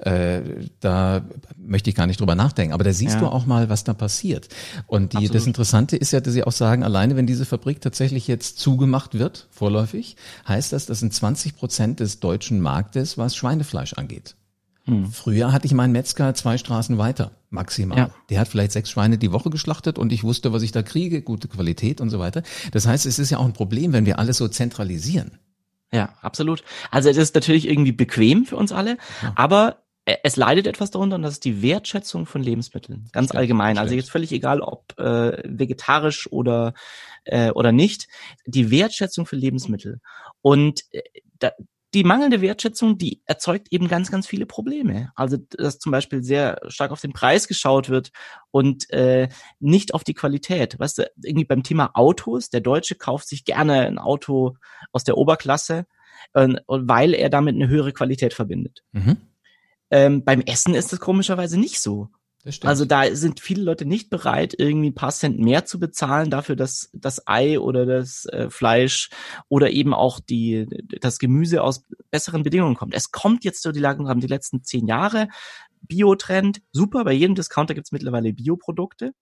Äh, 0.00 0.42
da 0.80 1.24
möchte 1.56 1.88
ich 1.88 1.96
gar 1.96 2.06
nicht 2.06 2.20
drüber 2.20 2.34
nachdenken. 2.34 2.74
Aber 2.74 2.84
da 2.84 2.92
siehst 2.92 3.14
ja. 3.14 3.20
du 3.20 3.26
auch 3.26 3.46
mal, 3.46 3.70
was 3.70 3.84
da 3.84 3.94
passiert. 3.94 4.48
Und 4.86 5.18
die, 5.18 5.28
das 5.28 5.46
Interessante 5.46 5.96
ist 5.96 6.12
ja, 6.12 6.20
dass 6.20 6.34
sie 6.34 6.44
auch 6.44 6.52
sagen, 6.52 6.84
alleine 6.84 7.16
wenn 7.16 7.26
diese 7.26 7.46
Fabrik 7.46 7.80
tatsächlich 7.80 8.28
jetzt 8.28 8.58
zugemacht 8.58 9.18
wird, 9.18 9.48
vorläufig, 9.50 10.16
heißt 10.46 10.72
das, 10.74 10.86
das 10.86 11.00
sind 11.00 11.14
20 11.14 11.56
Prozent 11.56 12.00
des 12.00 12.20
deutschen 12.20 12.60
Marktes, 12.60 13.16
was 13.16 13.34
Schweinefleisch 13.34 13.94
angeht. 13.94 14.36
Hm. 14.84 15.10
Früher 15.10 15.52
hatte 15.52 15.66
ich 15.66 15.72
meinen 15.72 15.92
Metzger 15.92 16.34
zwei 16.34 16.58
Straßen 16.58 16.98
weiter, 16.98 17.32
maximal. 17.50 17.96
Ja. 17.96 18.10
Der 18.28 18.40
hat 18.40 18.48
vielleicht 18.48 18.72
sechs 18.72 18.90
Schweine 18.90 19.16
die 19.16 19.32
Woche 19.32 19.50
geschlachtet 19.50 19.98
und 19.98 20.12
ich 20.12 20.24
wusste, 20.24 20.52
was 20.52 20.62
ich 20.62 20.72
da 20.72 20.82
kriege, 20.82 21.22
gute 21.22 21.48
Qualität 21.48 22.00
und 22.00 22.10
so 22.10 22.18
weiter. 22.18 22.42
Das 22.72 22.86
heißt, 22.86 23.06
es 23.06 23.18
ist 23.18 23.30
ja 23.30 23.38
auch 23.38 23.46
ein 23.46 23.54
Problem, 23.54 23.92
wenn 23.92 24.04
wir 24.06 24.18
alles 24.18 24.36
so 24.36 24.48
zentralisieren. 24.48 25.38
Ja, 25.92 26.14
absolut. 26.20 26.64
Also 26.90 27.08
es 27.08 27.16
ist 27.16 27.34
natürlich 27.34 27.68
irgendwie 27.68 27.92
bequem 27.92 28.44
für 28.44 28.56
uns 28.56 28.72
alle, 28.72 28.98
ja. 29.22 29.32
aber 29.36 29.84
es 30.22 30.36
leidet 30.36 30.66
etwas 30.66 30.90
darunter 30.90 31.16
und 31.16 31.22
das 31.22 31.34
ist 31.34 31.44
die 31.44 31.62
Wertschätzung 31.62 32.26
von 32.26 32.42
Lebensmitteln, 32.42 33.08
ganz 33.12 33.28
stimmt, 33.28 33.38
allgemein. 33.38 33.78
Also 33.78 33.94
jetzt 33.94 34.10
völlig 34.10 34.32
egal, 34.32 34.60
ob 34.60 34.98
äh, 34.98 35.38
vegetarisch 35.44 36.30
oder 36.30 36.74
äh, 37.24 37.50
oder 37.52 37.72
nicht, 37.72 38.08
die 38.44 38.70
Wertschätzung 38.70 39.24
für 39.24 39.36
Lebensmittel. 39.36 40.00
Und 40.42 40.82
äh, 40.90 41.02
da, 41.38 41.52
die 41.94 42.04
mangelnde 42.04 42.40
Wertschätzung, 42.40 42.98
die 42.98 43.22
erzeugt 43.24 43.68
eben 43.70 43.86
ganz, 43.86 44.10
ganz 44.10 44.26
viele 44.26 44.46
Probleme. 44.46 45.12
Also 45.14 45.36
dass 45.36 45.78
zum 45.78 45.92
Beispiel 45.92 46.22
sehr 46.24 46.60
stark 46.66 46.90
auf 46.90 47.00
den 47.00 47.12
Preis 47.12 47.46
geschaut 47.46 47.88
wird 47.88 48.10
und 48.50 48.90
äh, 48.90 49.28
nicht 49.60 49.94
auf 49.94 50.02
die 50.02 50.14
Qualität. 50.14 50.78
Weißt 50.78 50.98
du, 50.98 51.10
irgendwie 51.22 51.44
beim 51.44 51.62
Thema 51.62 51.92
Autos, 51.94 52.50
der 52.50 52.60
Deutsche 52.60 52.96
kauft 52.96 53.28
sich 53.28 53.44
gerne 53.44 53.86
ein 53.86 53.98
Auto 53.98 54.56
aus 54.92 55.04
der 55.04 55.16
Oberklasse, 55.16 55.86
äh, 56.32 56.48
weil 56.66 57.14
er 57.14 57.30
damit 57.30 57.54
eine 57.54 57.68
höhere 57.68 57.92
Qualität 57.92 58.34
verbindet. 58.34 58.82
Mhm. 58.92 59.16
Ähm, 59.90 60.24
beim 60.24 60.40
Essen 60.40 60.74
ist 60.74 60.92
das 60.92 60.98
komischerweise 60.98 61.58
nicht 61.60 61.80
so. 61.80 62.08
Also 62.68 62.84
da 62.84 63.14
sind 63.14 63.40
viele 63.40 63.62
Leute 63.62 63.86
nicht 63.86 64.10
bereit, 64.10 64.54
irgendwie 64.58 64.90
ein 64.90 64.94
paar 64.94 65.12
Cent 65.12 65.38
mehr 65.38 65.64
zu 65.64 65.80
bezahlen 65.80 66.30
dafür, 66.30 66.56
dass 66.56 66.90
das 66.92 67.26
Ei 67.26 67.58
oder 67.58 67.86
das 67.86 68.26
äh, 68.26 68.50
Fleisch 68.50 69.08
oder 69.48 69.70
eben 69.70 69.94
auch 69.94 70.20
die, 70.20 70.66
das 71.00 71.18
Gemüse 71.18 71.62
aus 71.62 71.84
besseren 72.10 72.42
Bedingungen 72.42 72.76
kommt. 72.76 72.94
Es 72.94 73.10
kommt 73.12 73.44
jetzt 73.44 73.62
so 73.62 73.72
die 73.72 73.80
Lagen 73.80 74.20
die 74.20 74.26
letzten 74.26 74.62
zehn 74.62 74.86
Jahre. 74.86 75.28
Bio-Trend, 75.80 76.60
super, 76.72 77.04
bei 77.04 77.12
jedem 77.12 77.34
Discounter 77.34 77.74
gibt's 77.74 77.92
mittlerweile 77.92 78.32
Bioprodukte. 78.32 79.12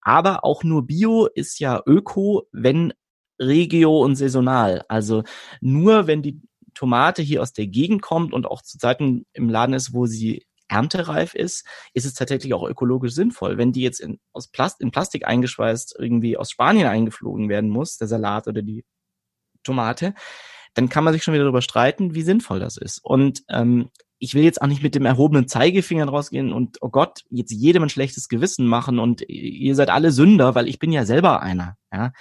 Aber 0.00 0.44
auch 0.44 0.64
nur 0.64 0.86
Bio 0.86 1.26
ist 1.26 1.60
ja 1.60 1.80
Öko, 1.86 2.48
wenn 2.52 2.92
regio 3.40 4.00
und 4.00 4.16
saisonal. 4.16 4.84
Also 4.88 5.22
nur 5.60 6.06
wenn 6.06 6.22
die 6.22 6.40
Tomate 6.74 7.22
hier 7.22 7.40
aus 7.40 7.52
der 7.52 7.68
Gegend 7.68 8.02
kommt 8.02 8.32
und 8.32 8.46
auch 8.46 8.62
zu 8.62 8.78
Zeiten 8.78 9.26
im 9.32 9.48
Laden 9.48 9.74
ist, 9.74 9.94
wo 9.94 10.06
sie 10.06 10.44
erntereif 10.68 11.34
ist, 11.34 11.66
ist 11.92 12.06
es 12.06 12.14
tatsächlich 12.14 12.54
auch 12.54 12.68
ökologisch 12.68 13.12
sinnvoll. 13.12 13.58
Wenn 13.58 13.72
die 13.72 13.82
jetzt 13.82 14.00
in, 14.00 14.18
aus 14.32 14.48
Plast 14.48 14.80
in 14.80 14.90
Plastik 14.90 15.26
eingeschweißt 15.26 15.96
irgendwie 15.98 16.36
aus 16.36 16.50
Spanien 16.50 16.86
eingeflogen 16.86 17.48
werden 17.48 17.70
muss, 17.70 17.98
der 17.98 18.08
Salat 18.08 18.46
oder 18.46 18.62
die 18.62 18.84
Tomate, 19.62 20.14
dann 20.74 20.88
kann 20.88 21.04
man 21.04 21.12
sich 21.12 21.22
schon 21.22 21.34
wieder 21.34 21.44
darüber 21.44 21.62
streiten, 21.62 22.14
wie 22.14 22.22
sinnvoll 22.22 22.60
das 22.60 22.76
ist. 22.76 22.98
Und 23.02 23.44
ähm, 23.48 23.90
ich 24.18 24.34
will 24.34 24.42
jetzt 24.42 24.62
auch 24.62 24.66
nicht 24.66 24.82
mit 24.82 24.94
dem 24.94 25.04
erhobenen 25.04 25.48
Zeigefinger 25.48 26.06
rausgehen 26.06 26.52
und, 26.52 26.78
oh 26.80 26.88
Gott, 26.88 27.24
jetzt 27.30 27.52
jedem 27.52 27.84
ein 27.84 27.88
schlechtes 27.88 28.28
Gewissen 28.28 28.66
machen 28.66 28.98
und 28.98 29.22
ihr 29.28 29.74
seid 29.74 29.90
alle 29.90 30.12
Sünder, 30.12 30.54
weil 30.54 30.68
ich 30.68 30.78
bin 30.78 30.92
ja 30.92 31.04
selber 31.04 31.42
einer. 31.42 31.76
Ja? 31.92 32.12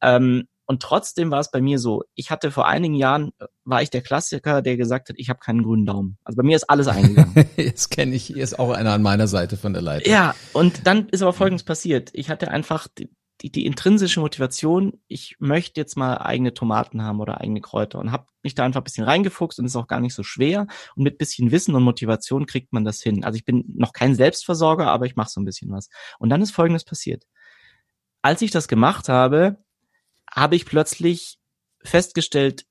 Ähm, 0.00 0.46
und 0.66 0.82
trotzdem 0.82 1.30
war 1.30 1.40
es 1.40 1.50
bei 1.50 1.60
mir 1.60 1.78
so, 1.78 2.04
ich 2.14 2.30
hatte 2.30 2.50
vor 2.50 2.66
einigen 2.66 2.94
Jahren, 2.94 3.32
äh, 3.38 3.46
war 3.64 3.82
ich 3.82 3.90
der 3.90 4.02
Klassiker, 4.02 4.62
der 4.62 4.76
gesagt 4.76 5.08
hat, 5.08 5.16
ich 5.18 5.28
habe 5.28 5.40
keinen 5.40 5.62
grünen 5.62 5.86
Daumen. 5.86 6.18
Also 6.24 6.36
bei 6.36 6.42
mir 6.42 6.56
ist 6.56 6.68
alles 6.70 6.88
eingegangen. 6.88 7.46
Jetzt 7.56 7.90
kenne 7.90 8.14
ich, 8.14 8.24
hier 8.24 8.42
ist 8.42 8.58
auch 8.58 8.70
einer 8.70 8.92
an 8.92 9.02
meiner 9.02 9.26
Seite 9.26 9.56
von 9.56 9.72
der 9.72 9.82
Leiter. 9.82 10.08
Ja, 10.08 10.34
und 10.52 10.86
dann 10.86 11.08
ist 11.08 11.22
aber 11.22 11.32
Folgendes 11.32 11.64
passiert. 11.64 12.10
Ich 12.12 12.30
hatte 12.30 12.50
einfach 12.50 12.88
die, 12.98 13.10
die, 13.40 13.50
die 13.50 13.66
intrinsische 13.66 14.20
Motivation, 14.20 15.00
ich 15.08 15.36
möchte 15.40 15.80
jetzt 15.80 15.96
mal 15.96 16.18
eigene 16.18 16.54
Tomaten 16.54 17.02
haben 17.02 17.20
oder 17.20 17.40
eigene 17.40 17.60
Kräuter 17.60 17.98
und 17.98 18.12
habe 18.12 18.26
mich 18.42 18.54
da 18.54 18.64
einfach 18.64 18.80
ein 18.80 18.84
bisschen 18.84 19.04
reingefuchst 19.04 19.58
und 19.58 19.64
ist 19.64 19.76
auch 19.76 19.88
gar 19.88 20.00
nicht 20.00 20.14
so 20.14 20.22
schwer. 20.22 20.68
Und 20.94 21.02
mit 21.02 21.18
bisschen 21.18 21.50
Wissen 21.50 21.74
und 21.74 21.82
Motivation 21.82 22.46
kriegt 22.46 22.72
man 22.72 22.84
das 22.84 23.02
hin. 23.02 23.24
Also 23.24 23.36
ich 23.36 23.44
bin 23.44 23.64
noch 23.74 23.92
kein 23.92 24.14
Selbstversorger, 24.14 24.86
aber 24.86 25.06
ich 25.06 25.16
mache 25.16 25.30
so 25.30 25.40
ein 25.40 25.44
bisschen 25.44 25.72
was. 25.72 25.88
Und 26.18 26.30
dann 26.30 26.40
ist 26.40 26.52
Folgendes 26.52 26.84
passiert. 26.84 27.24
Als 28.22 28.42
ich 28.42 28.52
das 28.52 28.68
gemacht 28.68 29.08
habe, 29.08 29.58
habe 30.34 30.56
ich 30.56 30.66
plötzlich 30.66 31.38
festgestellt, 31.84 32.66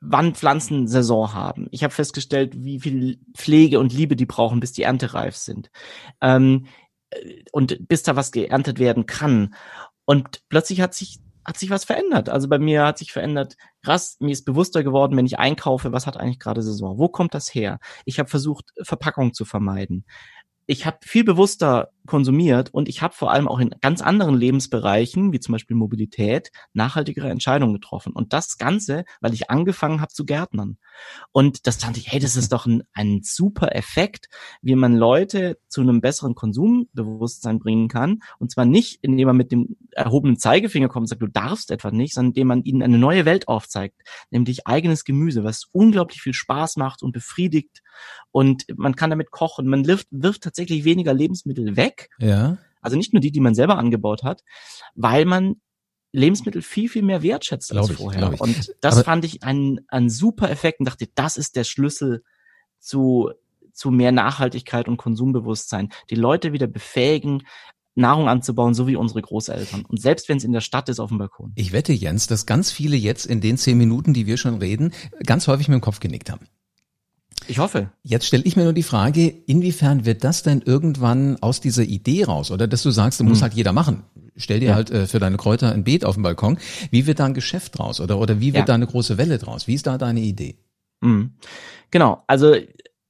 wann 0.00 0.34
Pflanzen 0.34 0.86
Saison 0.86 1.32
haben. 1.32 1.66
Ich 1.70 1.82
habe 1.82 1.92
festgestellt, 1.92 2.52
wie 2.56 2.80
viel 2.80 3.20
Pflege 3.34 3.80
und 3.80 3.92
Liebe 3.92 4.14
die 4.14 4.26
brauchen, 4.26 4.60
bis 4.60 4.72
die 4.72 4.82
erntereif 4.82 5.36
sind. 5.36 5.70
Ähm, 6.20 6.66
und 7.52 7.88
bis 7.88 8.02
da 8.02 8.16
was 8.16 8.32
geerntet 8.32 8.78
werden 8.78 9.06
kann. 9.06 9.54
Und 10.04 10.42
plötzlich 10.48 10.80
hat 10.80 10.94
sich 10.94 11.20
hat 11.48 11.56
sich 11.56 11.70
was 11.70 11.86
verändert. 11.86 12.28
Also 12.28 12.46
bei 12.46 12.58
mir 12.58 12.84
hat 12.84 12.98
sich 12.98 13.10
verändert, 13.10 13.56
krass, 13.82 14.18
mir 14.20 14.32
ist 14.32 14.44
bewusster 14.44 14.84
geworden, 14.84 15.16
wenn 15.16 15.24
ich 15.24 15.38
einkaufe, 15.38 15.92
was 15.92 16.06
hat 16.06 16.18
eigentlich 16.18 16.38
gerade 16.38 16.62
Saison? 16.62 16.98
Wo 16.98 17.08
kommt 17.08 17.32
das 17.32 17.54
her? 17.54 17.78
Ich 18.04 18.18
habe 18.18 18.28
versucht, 18.28 18.66
Verpackung 18.82 19.32
zu 19.32 19.46
vermeiden. 19.46 20.04
Ich 20.66 20.84
habe 20.84 20.98
viel 21.00 21.24
bewusster 21.24 21.88
konsumiert 22.08 22.74
und 22.74 22.88
ich 22.88 23.02
habe 23.02 23.14
vor 23.14 23.30
allem 23.30 23.46
auch 23.46 23.60
in 23.60 23.70
ganz 23.80 24.00
anderen 24.00 24.36
Lebensbereichen, 24.36 25.32
wie 25.32 25.40
zum 25.40 25.52
Beispiel 25.52 25.76
Mobilität, 25.76 26.50
nachhaltigere 26.72 27.28
Entscheidungen 27.28 27.74
getroffen. 27.74 28.12
Und 28.12 28.32
das 28.32 28.58
Ganze, 28.58 29.04
weil 29.20 29.34
ich 29.34 29.50
angefangen 29.50 30.00
habe 30.00 30.12
zu 30.12 30.24
gärtnern. 30.24 30.78
Und 31.32 31.66
das 31.66 31.76
fand 31.76 31.96
ich, 31.96 32.10
hey, 32.10 32.18
das 32.18 32.36
ist 32.36 32.52
doch 32.52 32.66
ein, 32.66 32.82
ein 32.92 33.20
super 33.22 33.74
Effekt, 33.76 34.28
wie 34.62 34.74
man 34.74 34.96
Leute 34.96 35.58
zu 35.68 35.82
einem 35.82 36.00
besseren 36.00 36.34
Konsumbewusstsein 36.34 37.58
bringen 37.58 37.88
kann. 37.88 38.20
Und 38.38 38.50
zwar 38.50 38.64
nicht, 38.64 38.98
indem 39.02 39.28
man 39.28 39.36
mit 39.36 39.52
dem 39.52 39.76
erhobenen 39.92 40.38
Zeigefinger 40.38 40.88
kommt 40.88 41.04
und 41.04 41.08
sagt, 41.08 41.22
du 41.22 41.28
darfst 41.28 41.70
etwa 41.70 41.90
nicht, 41.90 42.14
sondern 42.14 42.30
indem 42.30 42.48
man 42.48 42.62
ihnen 42.62 42.82
eine 42.82 42.98
neue 42.98 43.24
Welt 43.24 43.48
aufzeigt, 43.48 44.00
nämlich 44.30 44.66
eigenes 44.66 45.04
Gemüse, 45.04 45.44
was 45.44 45.66
unglaublich 45.72 46.22
viel 46.22 46.34
Spaß 46.34 46.76
macht 46.76 47.02
und 47.02 47.12
befriedigt. 47.12 47.82
Und 48.30 48.64
man 48.76 48.96
kann 48.96 49.10
damit 49.10 49.30
kochen. 49.30 49.66
Man 49.66 49.86
wirft, 49.86 50.06
wirft 50.10 50.42
tatsächlich 50.42 50.84
weniger 50.84 51.14
Lebensmittel 51.14 51.76
weg. 51.76 51.97
Ja. 52.18 52.58
Also 52.80 52.96
nicht 52.96 53.12
nur 53.12 53.20
die, 53.20 53.32
die 53.32 53.40
man 53.40 53.54
selber 53.54 53.78
angebaut 53.78 54.22
hat, 54.22 54.42
weil 54.94 55.24
man 55.24 55.56
Lebensmittel 56.12 56.62
viel, 56.62 56.88
viel 56.88 57.02
mehr 57.02 57.22
wertschätzt 57.22 57.70
Glaub 57.70 57.82
als 57.82 57.90
ich, 57.90 57.96
vorher. 57.96 58.40
Und 58.40 58.74
das 58.80 58.94
Aber- 58.96 59.04
fand 59.04 59.24
ich 59.24 59.42
ein, 59.42 59.80
ein 59.88 60.08
super 60.08 60.50
Effekt 60.50 60.80
und 60.80 60.86
dachte, 60.86 61.06
das 61.14 61.36
ist 61.36 61.56
der 61.56 61.64
Schlüssel 61.64 62.22
zu, 62.78 63.30
zu 63.72 63.90
mehr 63.90 64.12
Nachhaltigkeit 64.12 64.88
und 64.88 64.96
Konsumbewusstsein. 64.96 65.90
Die 66.10 66.14
Leute 66.14 66.52
wieder 66.52 66.66
befähigen, 66.66 67.42
Nahrung 67.94 68.28
anzubauen, 68.28 68.74
so 68.74 68.86
wie 68.86 68.96
unsere 68.96 69.20
Großeltern. 69.20 69.84
Und 69.84 70.00
selbst 70.00 70.28
wenn 70.28 70.38
es 70.38 70.44
in 70.44 70.52
der 70.52 70.60
Stadt 70.60 70.88
ist, 70.88 71.00
auf 71.00 71.08
dem 71.08 71.18
Balkon. 71.18 71.52
Ich 71.56 71.72
wette, 71.72 71.92
Jens, 71.92 72.28
dass 72.28 72.46
ganz 72.46 72.70
viele 72.70 72.96
jetzt 72.96 73.26
in 73.26 73.40
den 73.40 73.58
zehn 73.58 73.76
Minuten, 73.76 74.14
die 74.14 74.26
wir 74.26 74.36
schon 74.36 74.58
reden, 74.58 74.92
ganz 75.26 75.48
häufig 75.48 75.68
mit 75.68 75.74
dem 75.74 75.80
Kopf 75.80 75.98
genickt 75.98 76.30
haben. 76.30 76.46
Ich 77.48 77.58
hoffe. 77.58 77.90
Jetzt 78.02 78.26
stelle 78.26 78.44
ich 78.44 78.56
mir 78.56 78.64
nur 78.64 78.72
die 78.72 78.82
Frage, 78.82 79.26
inwiefern 79.46 80.04
wird 80.06 80.22
das 80.22 80.42
denn 80.42 80.62
irgendwann 80.64 81.36
aus 81.40 81.60
dieser 81.60 81.82
Idee 81.82 82.24
raus? 82.24 82.50
Oder 82.50 82.68
dass 82.68 82.82
du 82.82 82.90
sagst, 82.90 83.18
du 83.20 83.24
muss 83.24 83.38
Hm. 83.38 83.42
halt 83.42 83.54
jeder 83.54 83.72
machen. 83.72 84.04
Stell 84.36 84.60
dir 84.60 84.70
Ja. 84.70 84.74
halt 84.74 84.90
äh, 84.90 85.06
für 85.06 85.18
deine 85.18 85.36
Kräuter 85.36 85.72
ein 85.72 85.82
Beet 85.84 86.04
auf 86.04 86.14
dem 86.14 86.22
Balkon. 86.22 86.58
Wie 86.90 87.06
wird 87.06 87.18
da 87.18 87.24
ein 87.24 87.34
Geschäft 87.34 87.78
draus? 87.78 88.00
Oder, 88.00 88.18
oder 88.18 88.38
wie 88.40 88.48
wird 88.52 88.56
Ja. 88.56 88.64
da 88.66 88.74
eine 88.74 88.86
große 88.86 89.18
Welle 89.18 89.38
draus? 89.38 89.66
Wie 89.66 89.74
ist 89.74 89.86
da 89.86 89.98
deine 89.98 90.20
Idee? 90.20 90.58
Mhm. 91.00 91.32
Genau, 91.90 92.22
also 92.26 92.54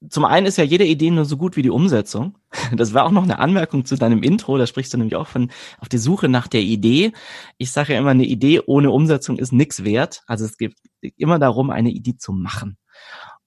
zum 0.08 0.24
einen 0.24 0.46
ist 0.46 0.56
ja 0.58 0.62
jede 0.64 0.84
Idee 0.86 1.10
nur 1.10 1.24
so 1.24 1.36
gut 1.36 1.56
wie 1.56 1.62
die 1.62 1.70
Umsetzung. 1.70 2.36
Das 2.76 2.94
war 2.94 3.04
auch 3.04 3.10
noch 3.10 3.24
eine 3.24 3.40
Anmerkung 3.40 3.84
zu 3.84 3.96
deinem 3.96 4.22
Intro, 4.22 4.56
da 4.56 4.66
sprichst 4.66 4.94
du 4.94 4.98
nämlich 4.98 5.16
auch 5.16 5.26
von 5.26 5.50
auf 5.80 5.88
die 5.88 5.98
Suche 5.98 6.28
nach 6.28 6.46
der 6.46 6.60
Idee. 6.62 7.12
Ich 7.58 7.72
sage 7.72 7.92
ja 7.94 7.98
immer, 7.98 8.10
eine 8.10 8.24
Idee 8.24 8.60
ohne 8.66 8.90
Umsetzung 8.92 9.38
ist 9.38 9.52
nix 9.52 9.82
wert. 9.84 10.22
Also 10.28 10.44
es 10.44 10.56
geht 10.56 10.74
immer 11.16 11.38
darum, 11.40 11.70
eine 11.70 11.90
Idee 11.90 12.16
zu 12.16 12.32
machen. 12.32 12.76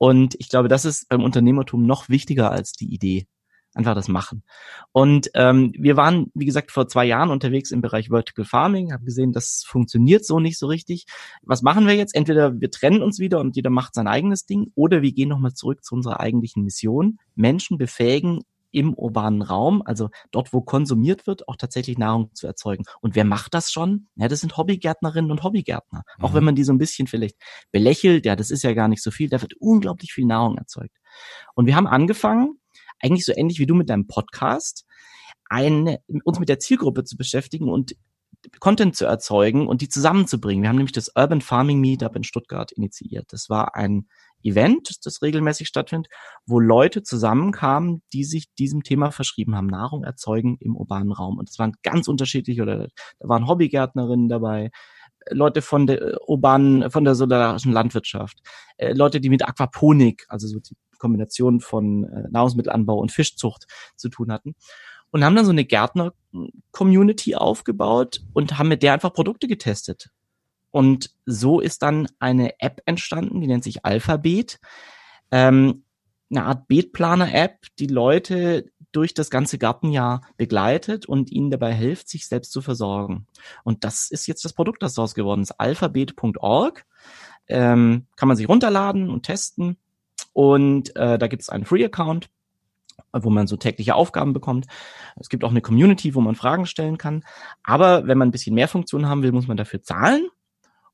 Und 0.01 0.34
ich 0.39 0.50
glaube, 0.50 0.67
das 0.67 0.84
ist 0.84 1.10
beim 1.10 1.24
Unternehmertum 1.24 1.86
noch 1.86 2.10
wichtiger 2.10 2.50
als 2.50 2.72
die 2.72 2.91
Idee. 2.91 3.27
Einfach 3.75 3.93
das 3.93 4.08
Machen. 4.08 4.41
Und 4.91 5.29
ähm, 5.36 5.74
wir 5.77 5.96
waren, 5.96 6.31
wie 6.34 6.48
gesagt, 6.48 6.72
vor 6.72 6.88
zwei 6.88 7.05
Jahren 7.05 7.29
unterwegs 7.29 7.70
im 7.70 7.81
Bereich 7.81 8.08
Vertical 8.10 8.43
Farming, 8.43 8.91
haben 8.91 9.05
gesehen, 9.05 9.31
das 9.31 9.63
funktioniert 9.63 10.25
so 10.25 10.39
nicht 10.39 10.58
so 10.58 10.65
richtig. 10.65 11.05
Was 11.43 11.62
machen 11.62 11.86
wir 11.86 11.93
jetzt? 11.93 12.15
Entweder 12.15 12.60
wir 12.60 12.72
trennen 12.72 13.03
uns 13.03 13.20
wieder 13.20 13.39
und 13.39 13.55
jeder 13.55 13.70
macht 13.70 13.93
sein 13.93 14.08
eigenes 14.08 14.48
Ding, 14.48 14.72
oder 14.74 15.03
wir 15.03 15.12
gehen 15.12 15.29
nochmal 15.29 15.53
zurück 15.53 15.84
zu 15.84 15.93
unserer 15.93 16.20
eigentlichen 16.20 16.63
Mission. 16.63 17.20
Menschen 17.36 17.77
befähigen, 17.77 18.39
im 18.71 18.93
urbanen 18.93 19.41
Raum, 19.41 19.81
also 19.85 20.09
dort, 20.31 20.53
wo 20.53 20.61
konsumiert 20.61 21.27
wird, 21.27 21.47
auch 21.47 21.55
tatsächlich 21.55 21.97
Nahrung 21.97 22.33
zu 22.33 22.47
erzeugen. 22.47 22.85
Und 23.01 23.15
wer 23.15 23.25
macht 23.25 23.53
das 23.53 23.71
schon? 23.71 24.07
Ja, 24.15 24.27
das 24.27 24.39
sind 24.39 24.57
Hobbygärtnerinnen 24.57 25.31
und 25.31 25.43
Hobbygärtner. 25.43 26.03
Auch 26.19 26.31
Mhm. 26.31 26.35
wenn 26.35 26.43
man 26.45 26.55
die 26.55 26.63
so 26.63 26.73
ein 26.73 26.77
bisschen 26.77 27.07
vielleicht 27.07 27.35
belächelt, 27.71 28.25
ja, 28.25 28.35
das 28.35 28.51
ist 28.51 28.63
ja 28.63 28.73
gar 28.73 28.87
nicht 28.87 29.03
so 29.03 29.11
viel, 29.11 29.29
da 29.29 29.41
wird 29.41 29.53
unglaublich 29.59 30.13
viel 30.13 30.25
Nahrung 30.25 30.57
erzeugt. 30.57 30.97
Und 31.55 31.65
wir 31.65 31.75
haben 31.75 31.87
angefangen, 31.87 32.59
eigentlich 32.99 33.25
so 33.25 33.33
ähnlich 33.35 33.59
wie 33.59 33.65
du 33.65 33.75
mit 33.75 33.89
deinem 33.89 34.07
Podcast, 34.07 34.85
eine, 35.49 35.99
uns 36.23 36.39
mit 36.39 36.49
der 36.49 36.59
Zielgruppe 36.59 37.03
zu 37.03 37.17
beschäftigen 37.17 37.69
und 37.69 37.95
Content 38.60 38.95
zu 38.95 39.05
erzeugen 39.05 39.67
und 39.67 39.81
die 39.81 39.89
zusammenzubringen. 39.89 40.63
Wir 40.63 40.69
haben 40.69 40.77
nämlich 40.77 40.93
das 40.93 41.12
Urban 41.15 41.41
Farming 41.41 41.79
Meetup 41.79 42.15
in 42.15 42.24
Stuttgart 42.24 42.71
initiiert. 42.71 43.27
Das 43.31 43.50
war 43.50 43.75
ein 43.75 44.07
Event, 44.43 45.05
das 45.05 45.21
regelmäßig 45.21 45.67
stattfindet, 45.67 46.12
wo 46.45 46.60
Leute 46.60 47.03
zusammenkamen, 47.03 48.01
die 48.13 48.24
sich 48.24 48.51
diesem 48.57 48.83
Thema 48.83 49.12
verschrieben 49.12 49.55
haben, 49.55 49.67
Nahrung 49.67 50.03
erzeugen 50.03 50.57
im 50.60 50.75
urbanen 50.75 51.12
Raum. 51.12 51.38
Und 51.38 51.50
es 51.50 51.60
waren 51.60 51.74
ganz 51.83 52.07
unterschiedliche, 52.07 52.63
oder 52.63 52.88
da 53.19 53.27
waren 53.27 53.48
Hobbygärtnerinnen 53.48 54.29
dabei, 54.29 54.71
Leute 55.29 55.62
von 55.62 55.86
der 55.86 56.01
äh, 56.01 56.15
urbanen, 56.25 56.89
von 56.89 57.03
der 57.03 57.15
solidarischen 57.15 57.71
Landwirtschaft, 57.71 58.39
äh, 58.77 58.93
Leute, 58.93 59.21
die 59.21 59.29
mit 59.29 59.48
Aquaponik, 59.48 60.25
also 60.29 60.48
so 60.48 60.60
die 60.60 60.75
Kombination 60.98 61.60
von 61.60 62.05
äh, 62.05 62.27
Nahrungsmittelanbau 62.31 62.98
und 62.98 63.12
Fischzucht 63.12 63.65
zu 63.95 64.10
tun 64.10 64.31
hatten. 64.31 64.55
Und 65.12 65.24
haben 65.25 65.36
dann 65.36 65.46
so 65.46 65.51
eine 65.51 65.65
Gärtner-Community 65.65 67.36
aufgebaut 67.36 68.22
und 68.34 68.58
haben 68.58 68.70
mit 68.70 68.82
der 68.82 68.94
einfach 68.94 69.13
Produkte 69.13 69.48
getestet. 69.48 70.10
Und 70.72 71.12
so 71.25 71.60
ist 71.60 71.82
dann 71.84 72.08
eine 72.20 72.60
App 72.60 72.82
entstanden, 72.86 73.41
die 73.41 73.48
nennt 73.48 73.63
sich 73.63 73.86
Alphabet. 73.86 74.60
Ähm, 75.30 75.84
eine 76.30 76.46
Art 76.46 76.68
Beetplaner-App, 76.70 77.68
die 77.77 77.88
Leute 77.88 78.72
durch 78.91 79.13
das 79.13 79.30
ganze 79.30 79.58
Gartenjahr 79.58 80.22
begleitet 80.38 81.06
und 81.06 81.32
ihnen 81.32 81.51
dabei 81.51 81.74
hilft, 81.74 82.10
sich 82.10 82.27
selbst 82.27 82.51
zu 82.51 82.62
versorgen. 82.62 83.27
Und 83.63 83.84
das 83.84 84.10
ist 84.10 84.27
jetzt 84.27 84.44
das 84.46 84.53
Produkt, 84.53 84.82
das 84.82 84.94
daraus 84.96 85.13
geworden 85.13 85.41
ist. 85.41 85.51
Alphabet.org 85.51 86.86
ähm, 87.48 88.08
kann 88.15 88.27
man 88.27 88.38
sich 88.38 88.50
runterladen 88.50 89.10
und 89.10 89.24
testen. 89.24 89.77
Und 90.34 90.96
äh, 90.96 91.18
da 91.18 91.27
gibt 91.27 91.41
es 91.41 91.50
einen 91.50 91.65
Free-Account, 91.65 92.30
wo 93.13 93.29
man 93.29 93.48
so 93.48 93.58
tägliche 93.58 93.96
Aufgaben 93.96 94.34
bekommt. 94.34 94.67
Es 95.15 95.29
gibt 95.29 95.43
auch 95.43 95.51
eine 95.51 95.62
Community, 95.62 96.15
wo 96.15 96.22
man 96.22 96.36
Fragen 96.36 96.65
stellen 96.65 96.98
kann. 96.98 97.24
Aber 97.63 98.08
wenn 98.08 98.17
man 98.17 98.29
ein 98.29 98.31
bisschen 98.31 98.55
mehr 98.55 98.67
Funktionen 98.67 99.08
haben 99.08 99.24
will, 99.24 99.31
muss 99.31 99.48
man 99.48 99.58
dafür 99.58 99.81
zahlen. 99.81 100.27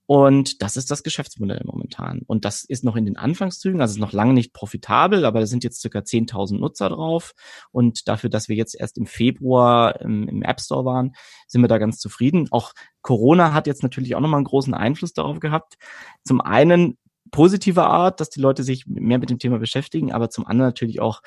Und 0.08 0.62
das 0.62 0.78
ist 0.78 0.90
das 0.90 1.04
Geschäftsmodell 1.04 1.64
momentan. 1.66 2.22
Und 2.28 2.46
das 2.46 2.64
ist 2.64 2.86
noch 2.86 2.96
in 2.96 3.06
den 3.06 3.18
Anfangszügen, 3.18 3.82
also 3.82 3.96
ist 3.96 4.00
noch 4.00 4.14
lange 4.14 4.34
nicht 4.34 4.54
profitabel, 4.54 5.26
aber 5.26 5.42
da 5.42 5.46
sind 5.46 5.66
jetzt 5.66 5.82
circa 5.82 6.00
10.000 6.00 6.60
Nutzer 6.60 6.88
drauf. 6.88 7.34
Und 7.72 8.08
dafür, 8.08 8.30
dass 8.30 8.48
wir 8.48 8.56
jetzt 8.56 8.80
erst 8.80 8.98
im 8.98 9.06
Februar 9.06 10.00
im, 10.00 10.30
im 10.30 10.44
App 10.44 10.62
Store 10.62 10.86
waren, 10.86 11.12
sind 11.48 11.62
wir 11.62 11.68
da 11.68 11.78
ganz 11.78 12.00
zufrieden. 12.00 12.48
Auch 12.52 12.72
Corona 13.02 13.54
hat 13.54 13.68
jetzt 13.68 13.84
natürlich 13.84 14.16
auch 14.16 14.22
nochmal 14.22 14.38
einen 14.38 14.46
großen 14.46 14.74
Einfluss 14.74 15.12
darauf 15.12 15.42
gehabt. 15.42 15.76
Zum 16.24 16.40
einen 16.40 16.98
positiver 17.32 17.88
Art, 17.88 18.22
dass 18.22 18.30
die 18.30 18.40
Leute 18.40 18.64
sich 18.64 18.88
mehr 18.88 19.20
mit 19.20 19.30
dem 19.30 19.40
Thema 19.40 19.60
beschäftigen, 19.60 20.14
aber 20.14 20.30
zum 20.30 20.48
anderen 20.48 20.70
natürlich 20.70 21.02
auch 21.02 21.22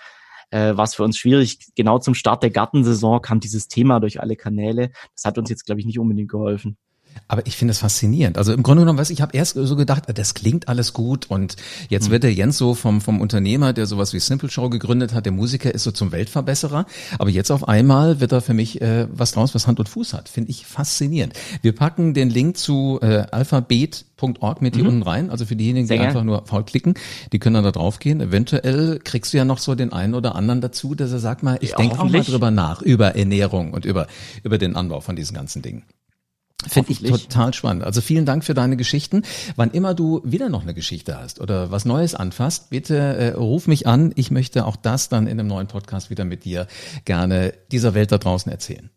äh, 0.50 0.76
war 0.76 0.84
es 0.84 0.94
für 0.94 1.04
uns 1.04 1.16
schwierig. 1.16 1.58
Genau 1.74 1.98
zum 1.98 2.14
Start 2.14 2.42
der 2.42 2.50
Gartensaison 2.50 3.22
kam 3.22 3.40
dieses 3.40 3.68
Thema 3.68 4.00
durch 4.00 4.20
alle 4.20 4.36
Kanäle. 4.36 4.90
Das 5.14 5.24
hat 5.24 5.38
uns 5.38 5.50
jetzt, 5.50 5.66
glaube 5.66 5.80
ich, 5.80 5.86
nicht 5.86 5.98
unbedingt 5.98 6.30
geholfen. 6.30 6.76
Aber 7.28 7.46
ich 7.46 7.56
finde 7.56 7.70
es 7.72 7.78
faszinierend. 7.78 8.38
Also 8.38 8.52
im 8.52 8.64
Grunde 8.64 8.82
genommen, 8.82 8.98
weiß 8.98 9.10
ich, 9.10 9.18
ich 9.18 9.22
habe 9.22 9.36
erst 9.36 9.54
so 9.54 9.76
gedacht, 9.76 10.04
das 10.12 10.34
klingt 10.34 10.66
alles 10.68 10.92
gut 10.92 11.30
und 11.30 11.54
jetzt 11.88 12.06
Hm. 12.06 12.10
wird 12.12 12.22
der 12.24 12.32
Jens 12.34 12.58
so 12.58 12.74
vom 12.74 13.00
vom 13.00 13.20
Unternehmer, 13.20 13.72
der 13.72 13.86
sowas 13.86 14.12
wie 14.12 14.18
Simple 14.18 14.50
Show 14.50 14.68
gegründet 14.68 15.14
hat, 15.14 15.26
der 15.26 15.32
Musiker 15.32 15.72
ist 15.72 15.84
so 15.84 15.92
zum 15.92 16.10
Weltverbesserer, 16.10 16.86
aber 17.18 17.30
jetzt 17.30 17.50
auf 17.52 17.68
einmal 17.68 18.18
wird 18.20 18.32
da 18.32 18.40
für 18.40 18.52
mich 18.54 18.80
äh, 18.80 19.06
was 19.12 19.30
draus, 19.32 19.54
was 19.54 19.66
Hand 19.68 19.78
und 19.78 19.88
Fuß 19.88 20.12
hat. 20.12 20.28
Finde 20.28 20.50
ich 20.50 20.66
faszinierend. 20.66 21.34
Wir 21.62 21.72
packen 21.74 22.14
den 22.14 22.30
Link 22.30 22.56
zu 22.56 22.98
äh, 23.00 23.24
alphabet.org 23.30 24.60
mit 24.62 24.74
hier 24.76 24.86
unten 24.86 25.02
rein, 25.02 25.30
also 25.30 25.46
für 25.46 25.56
diejenigen, 25.56 25.84
Mhm. 25.84 25.88
Sehr 25.88 25.96
die 25.96 26.00
gern. 26.00 26.08
einfach 26.08 26.24
nur 26.24 26.46
faul 26.46 26.64
klicken, 26.64 26.94
die 27.32 27.38
können 27.38 27.54
dann 27.54 27.64
da 27.64 27.70
drauf 27.72 27.98
gehen. 28.00 28.20
Eventuell 28.20 28.98
kriegst 29.02 29.32
du 29.32 29.36
ja 29.36 29.44
noch 29.44 29.58
so 29.58 29.74
den 29.74 29.92
einen 29.92 30.14
oder 30.14 30.34
anderen 30.34 30.60
dazu, 30.60 30.94
dass 30.94 31.12
er 31.12 31.20
sagt 31.20 31.42
mal, 31.42 31.58
ich 31.60 31.70
Ja, 31.70 31.76
denke 31.76 31.98
auch 32.00 32.08
mal 32.10 32.22
drüber 32.22 32.50
nach 32.50 32.82
über 32.82 33.14
Ernährung 33.16 33.72
und 33.72 33.84
über 33.84 34.06
über 34.42 34.58
den 34.58 34.76
Anbau 34.76 35.00
von 35.00 35.16
diesen 35.16 35.34
ganzen 35.34 35.62
Dingen. 35.62 35.84
Finde 36.68 36.92
ich 36.92 37.02
total 37.02 37.54
spannend. 37.54 37.84
Also 37.84 38.00
vielen 38.00 38.26
Dank 38.26 38.44
für 38.44 38.54
deine 38.54 38.76
Geschichten. 38.76 39.22
Wann 39.56 39.70
immer 39.70 39.94
du 39.94 40.20
wieder 40.24 40.48
noch 40.48 40.62
eine 40.62 40.74
Geschichte 40.74 41.18
hast 41.18 41.40
oder 41.40 41.70
was 41.70 41.84
Neues 41.84 42.14
anfasst, 42.14 42.70
bitte 42.70 42.96
äh, 42.96 43.28
ruf 43.30 43.66
mich 43.66 43.86
an. 43.86 44.12
Ich 44.16 44.30
möchte 44.30 44.66
auch 44.66 44.76
das 44.76 45.08
dann 45.08 45.26
in 45.26 45.38
einem 45.38 45.48
neuen 45.48 45.66
Podcast 45.68 46.10
wieder 46.10 46.24
mit 46.24 46.44
dir 46.44 46.66
gerne 47.04 47.54
dieser 47.72 47.94
Welt 47.94 48.12
da 48.12 48.18
draußen 48.18 48.50
erzählen. 48.50 48.90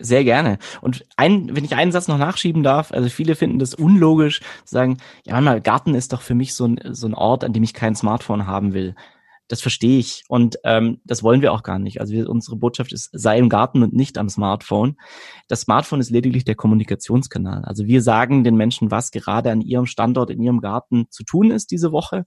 Sehr 0.00 0.22
gerne. 0.22 0.58
Und 0.80 1.04
ein, 1.16 1.54
wenn 1.56 1.64
ich 1.64 1.74
einen 1.74 1.92
Satz 1.92 2.08
noch 2.08 2.18
nachschieben 2.18 2.62
darf, 2.62 2.92
also 2.92 3.08
viele 3.08 3.34
finden 3.34 3.58
das 3.58 3.74
unlogisch, 3.74 4.40
zu 4.64 4.74
sagen, 4.74 4.98
ja, 5.24 5.34
manchmal, 5.34 5.60
Garten 5.60 5.94
ist 5.94 6.12
doch 6.12 6.22
für 6.22 6.34
mich 6.34 6.54
so 6.54 6.66
ein, 6.66 6.80
so 6.92 7.06
ein 7.06 7.14
Ort, 7.14 7.42
an 7.42 7.52
dem 7.52 7.62
ich 7.62 7.74
kein 7.74 7.96
Smartphone 7.96 8.46
haben 8.46 8.74
will. 8.74 8.94
Das 9.48 9.62
verstehe 9.62 9.98
ich. 9.98 10.24
Und 10.28 10.58
ähm, 10.64 11.00
das 11.04 11.22
wollen 11.22 11.40
wir 11.40 11.52
auch 11.52 11.62
gar 11.62 11.78
nicht. 11.78 12.00
Also 12.00 12.12
wir, 12.12 12.28
unsere 12.28 12.56
Botschaft 12.56 12.92
ist, 12.92 13.08
sei 13.12 13.38
im 13.38 13.48
Garten 13.48 13.82
und 13.82 13.94
nicht 13.94 14.18
am 14.18 14.28
Smartphone. 14.28 14.96
Das 15.48 15.62
Smartphone 15.62 16.00
ist 16.00 16.10
lediglich 16.10 16.44
der 16.44 16.54
Kommunikationskanal. 16.54 17.64
Also 17.64 17.86
wir 17.86 18.02
sagen 18.02 18.44
den 18.44 18.56
Menschen, 18.56 18.90
was 18.90 19.10
gerade 19.10 19.50
an 19.50 19.62
ihrem 19.62 19.86
Standort, 19.86 20.30
in 20.30 20.42
ihrem 20.42 20.60
Garten 20.60 21.06
zu 21.10 21.24
tun 21.24 21.50
ist 21.50 21.70
diese 21.70 21.92
Woche. 21.92 22.26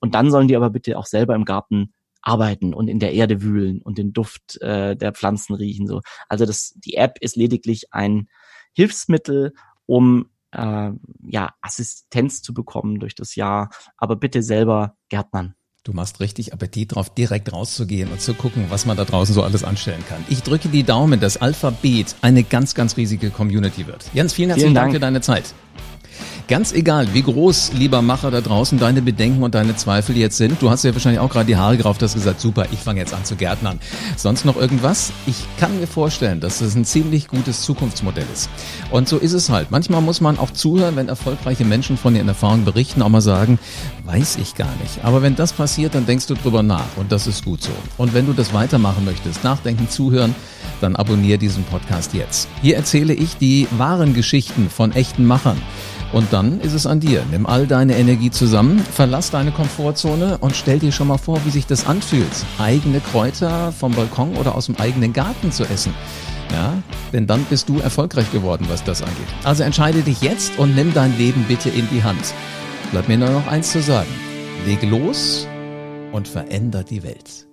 Und 0.00 0.14
dann 0.14 0.30
sollen 0.30 0.48
die 0.48 0.56
aber 0.56 0.70
bitte 0.70 0.98
auch 0.98 1.06
selber 1.06 1.34
im 1.34 1.44
Garten 1.44 1.92
arbeiten 2.22 2.72
und 2.72 2.88
in 2.88 3.00
der 3.00 3.12
Erde 3.12 3.42
wühlen 3.42 3.82
und 3.82 3.98
den 3.98 4.12
Duft 4.12 4.60
äh, 4.62 4.96
der 4.96 5.12
Pflanzen 5.12 5.54
riechen. 5.54 5.86
So. 5.86 6.00
Also 6.28 6.46
das, 6.46 6.72
die 6.76 6.94
App 6.94 7.18
ist 7.20 7.36
lediglich 7.36 7.92
ein 7.92 8.28
Hilfsmittel, 8.72 9.52
um 9.86 10.30
äh, 10.52 10.90
ja 11.26 11.50
Assistenz 11.60 12.40
zu 12.42 12.54
bekommen 12.54 13.00
durch 13.00 13.14
das 13.14 13.34
Jahr, 13.34 13.70
aber 13.96 14.16
bitte 14.16 14.42
selber 14.42 14.96
Gärtnern. 15.08 15.54
Du 15.84 15.92
machst 15.92 16.20
richtig 16.20 16.52
Appetit 16.52 16.94
drauf, 16.94 17.12
direkt 17.12 17.52
rauszugehen 17.52 18.08
und 18.12 18.20
zu 18.20 18.34
gucken, 18.34 18.66
was 18.68 18.86
man 18.86 18.96
da 18.96 19.04
draußen 19.04 19.34
so 19.34 19.42
alles 19.42 19.64
anstellen 19.64 20.04
kann. 20.08 20.24
Ich 20.28 20.44
drücke 20.44 20.68
die 20.68 20.84
Daumen, 20.84 21.18
dass 21.18 21.38
Alphabet 21.38 22.14
eine 22.22 22.44
ganz, 22.44 22.76
ganz 22.76 22.96
riesige 22.96 23.30
Community 23.30 23.88
wird. 23.88 24.04
Jens, 24.14 24.32
vielen 24.32 24.50
herzlichen 24.50 24.68
vielen 24.68 24.74
Dank. 24.76 24.84
Dank 24.86 24.94
für 24.94 25.00
deine 25.00 25.20
Zeit. 25.22 25.52
Ganz 26.52 26.72
egal, 26.72 27.08
wie 27.14 27.22
groß, 27.22 27.72
lieber 27.78 28.02
Macher 28.02 28.30
da 28.30 28.42
draußen, 28.42 28.78
deine 28.78 29.00
Bedenken 29.00 29.42
und 29.42 29.54
deine 29.54 29.74
Zweifel 29.74 30.18
jetzt 30.18 30.36
sind. 30.36 30.60
Du 30.60 30.68
hast 30.68 30.84
ja 30.84 30.92
wahrscheinlich 30.92 31.18
auch 31.18 31.30
gerade 31.30 31.46
die 31.46 31.56
Haare 31.56 31.78
gerauft, 31.78 32.02
hast 32.02 32.12
gesagt, 32.12 32.42
super, 32.42 32.66
ich 32.70 32.78
fange 32.78 33.00
jetzt 33.00 33.14
an 33.14 33.24
zu 33.24 33.36
gärtnern. 33.36 33.80
Sonst 34.18 34.44
noch 34.44 34.56
irgendwas? 34.56 35.12
Ich 35.24 35.46
kann 35.58 35.80
mir 35.80 35.86
vorstellen, 35.86 36.40
dass 36.40 36.58
das 36.58 36.74
ein 36.74 36.84
ziemlich 36.84 37.28
gutes 37.28 37.62
Zukunftsmodell 37.62 38.26
ist. 38.30 38.50
Und 38.90 39.08
so 39.08 39.16
ist 39.16 39.32
es 39.32 39.48
halt. 39.48 39.70
Manchmal 39.70 40.02
muss 40.02 40.20
man 40.20 40.38
auch 40.38 40.50
zuhören, 40.50 40.94
wenn 40.94 41.08
erfolgreiche 41.08 41.64
Menschen 41.64 41.96
von 41.96 42.14
ihren 42.14 42.28
Erfahrungen 42.28 42.66
berichten, 42.66 43.00
auch 43.00 43.08
mal 43.08 43.22
sagen, 43.22 43.58
weiß 44.04 44.36
ich 44.36 44.54
gar 44.54 44.76
nicht. 44.82 45.02
Aber 45.04 45.22
wenn 45.22 45.34
das 45.34 45.54
passiert, 45.54 45.94
dann 45.94 46.04
denkst 46.04 46.26
du 46.26 46.34
drüber 46.34 46.62
nach 46.62 46.98
und 46.98 47.12
das 47.12 47.26
ist 47.26 47.46
gut 47.46 47.62
so. 47.62 47.72
Und 47.96 48.12
wenn 48.12 48.26
du 48.26 48.34
das 48.34 48.52
weitermachen 48.52 49.06
möchtest, 49.06 49.42
nachdenken, 49.42 49.88
zuhören, 49.88 50.34
dann 50.82 50.96
abonniere 50.96 51.38
diesen 51.38 51.64
Podcast 51.64 52.12
jetzt. 52.12 52.46
Hier 52.60 52.76
erzähle 52.76 53.14
ich 53.14 53.38
die 53.38 53.68
wahren 53.70 54.12
Geschichten 54.12 54.68
von 54.68 54.92
echten 54.92 55.24
Machern. 55.24 55.56
Und 56.12 56.32
dann 56.32 56.60
ist 56.60 56.74
es 56.74 56.86
an 56.86 57.00
dir. 57.00 57.22
Nimm 57.30 57.46
all 57.46 57.66
deine 57.66 57.96
Energie 57.96 58.30
zusammen, 58.30 58.78
verlass 58.80 59.30
deine 59.30 59.50
Komfortzone 59.50 60.38
und 60.38 60.54
stell 60.54 60.78
dir 60.78 60.92
schon 60.92 61.08
mal 61.08 61.18
vor, 61.18 61.40
wie 61.44 61.50
sich 61.50 61.66
das 61.66 61.86
anfühlt, 61.86 62.28
eigene 62.58 63.00
Kräuter 63.00 63.72
vom 63.72 63.92
Balkon 63.92 64.36
oder 64.36 64.54
aus 64.54 64.66
dem 64.66 64.76
eigenen 64.76 65.12
Garten 65.12 65.52
zu 65.52 65.64
essen. 65.64 65.94
Ja, 66.52 66.74
denn 67.14 67.26
dann 67.26 67.44
bist 67.44 67.70
du 67.70 67.78
erfolgreich 67.78 68.30
geworden, 68.30 68.66
was 68.68 68.84
das 68.84 69.02
angeht. 69.02 69.16
Also 69.42 69.62
entscheide 69.62 70.02
dich 70.02 70.20
jetzt 70.20 70.58
und 70.58 70.74
nimm 70.74 70.92
dein 70.92 71.16
Leben 71.16 71.46
bitte 71.48 71.70
in 71.70 71.88
die 71.90 72.02
Hand. 72.02 72.34
Bleibt 72.90 73.08
mir 73.08 73.16
nur 73.16 73.30
noch 73.30 73.46
eins 73.46 73.72
zu 73.72 73.80
sagen. 73.80 74.10
Leg 74.66 74.82
los 74.82 75.46
und 76.12 76.28
veränder 76.28 76.84
die 76.84 77.02
Welt. 77.02 77.51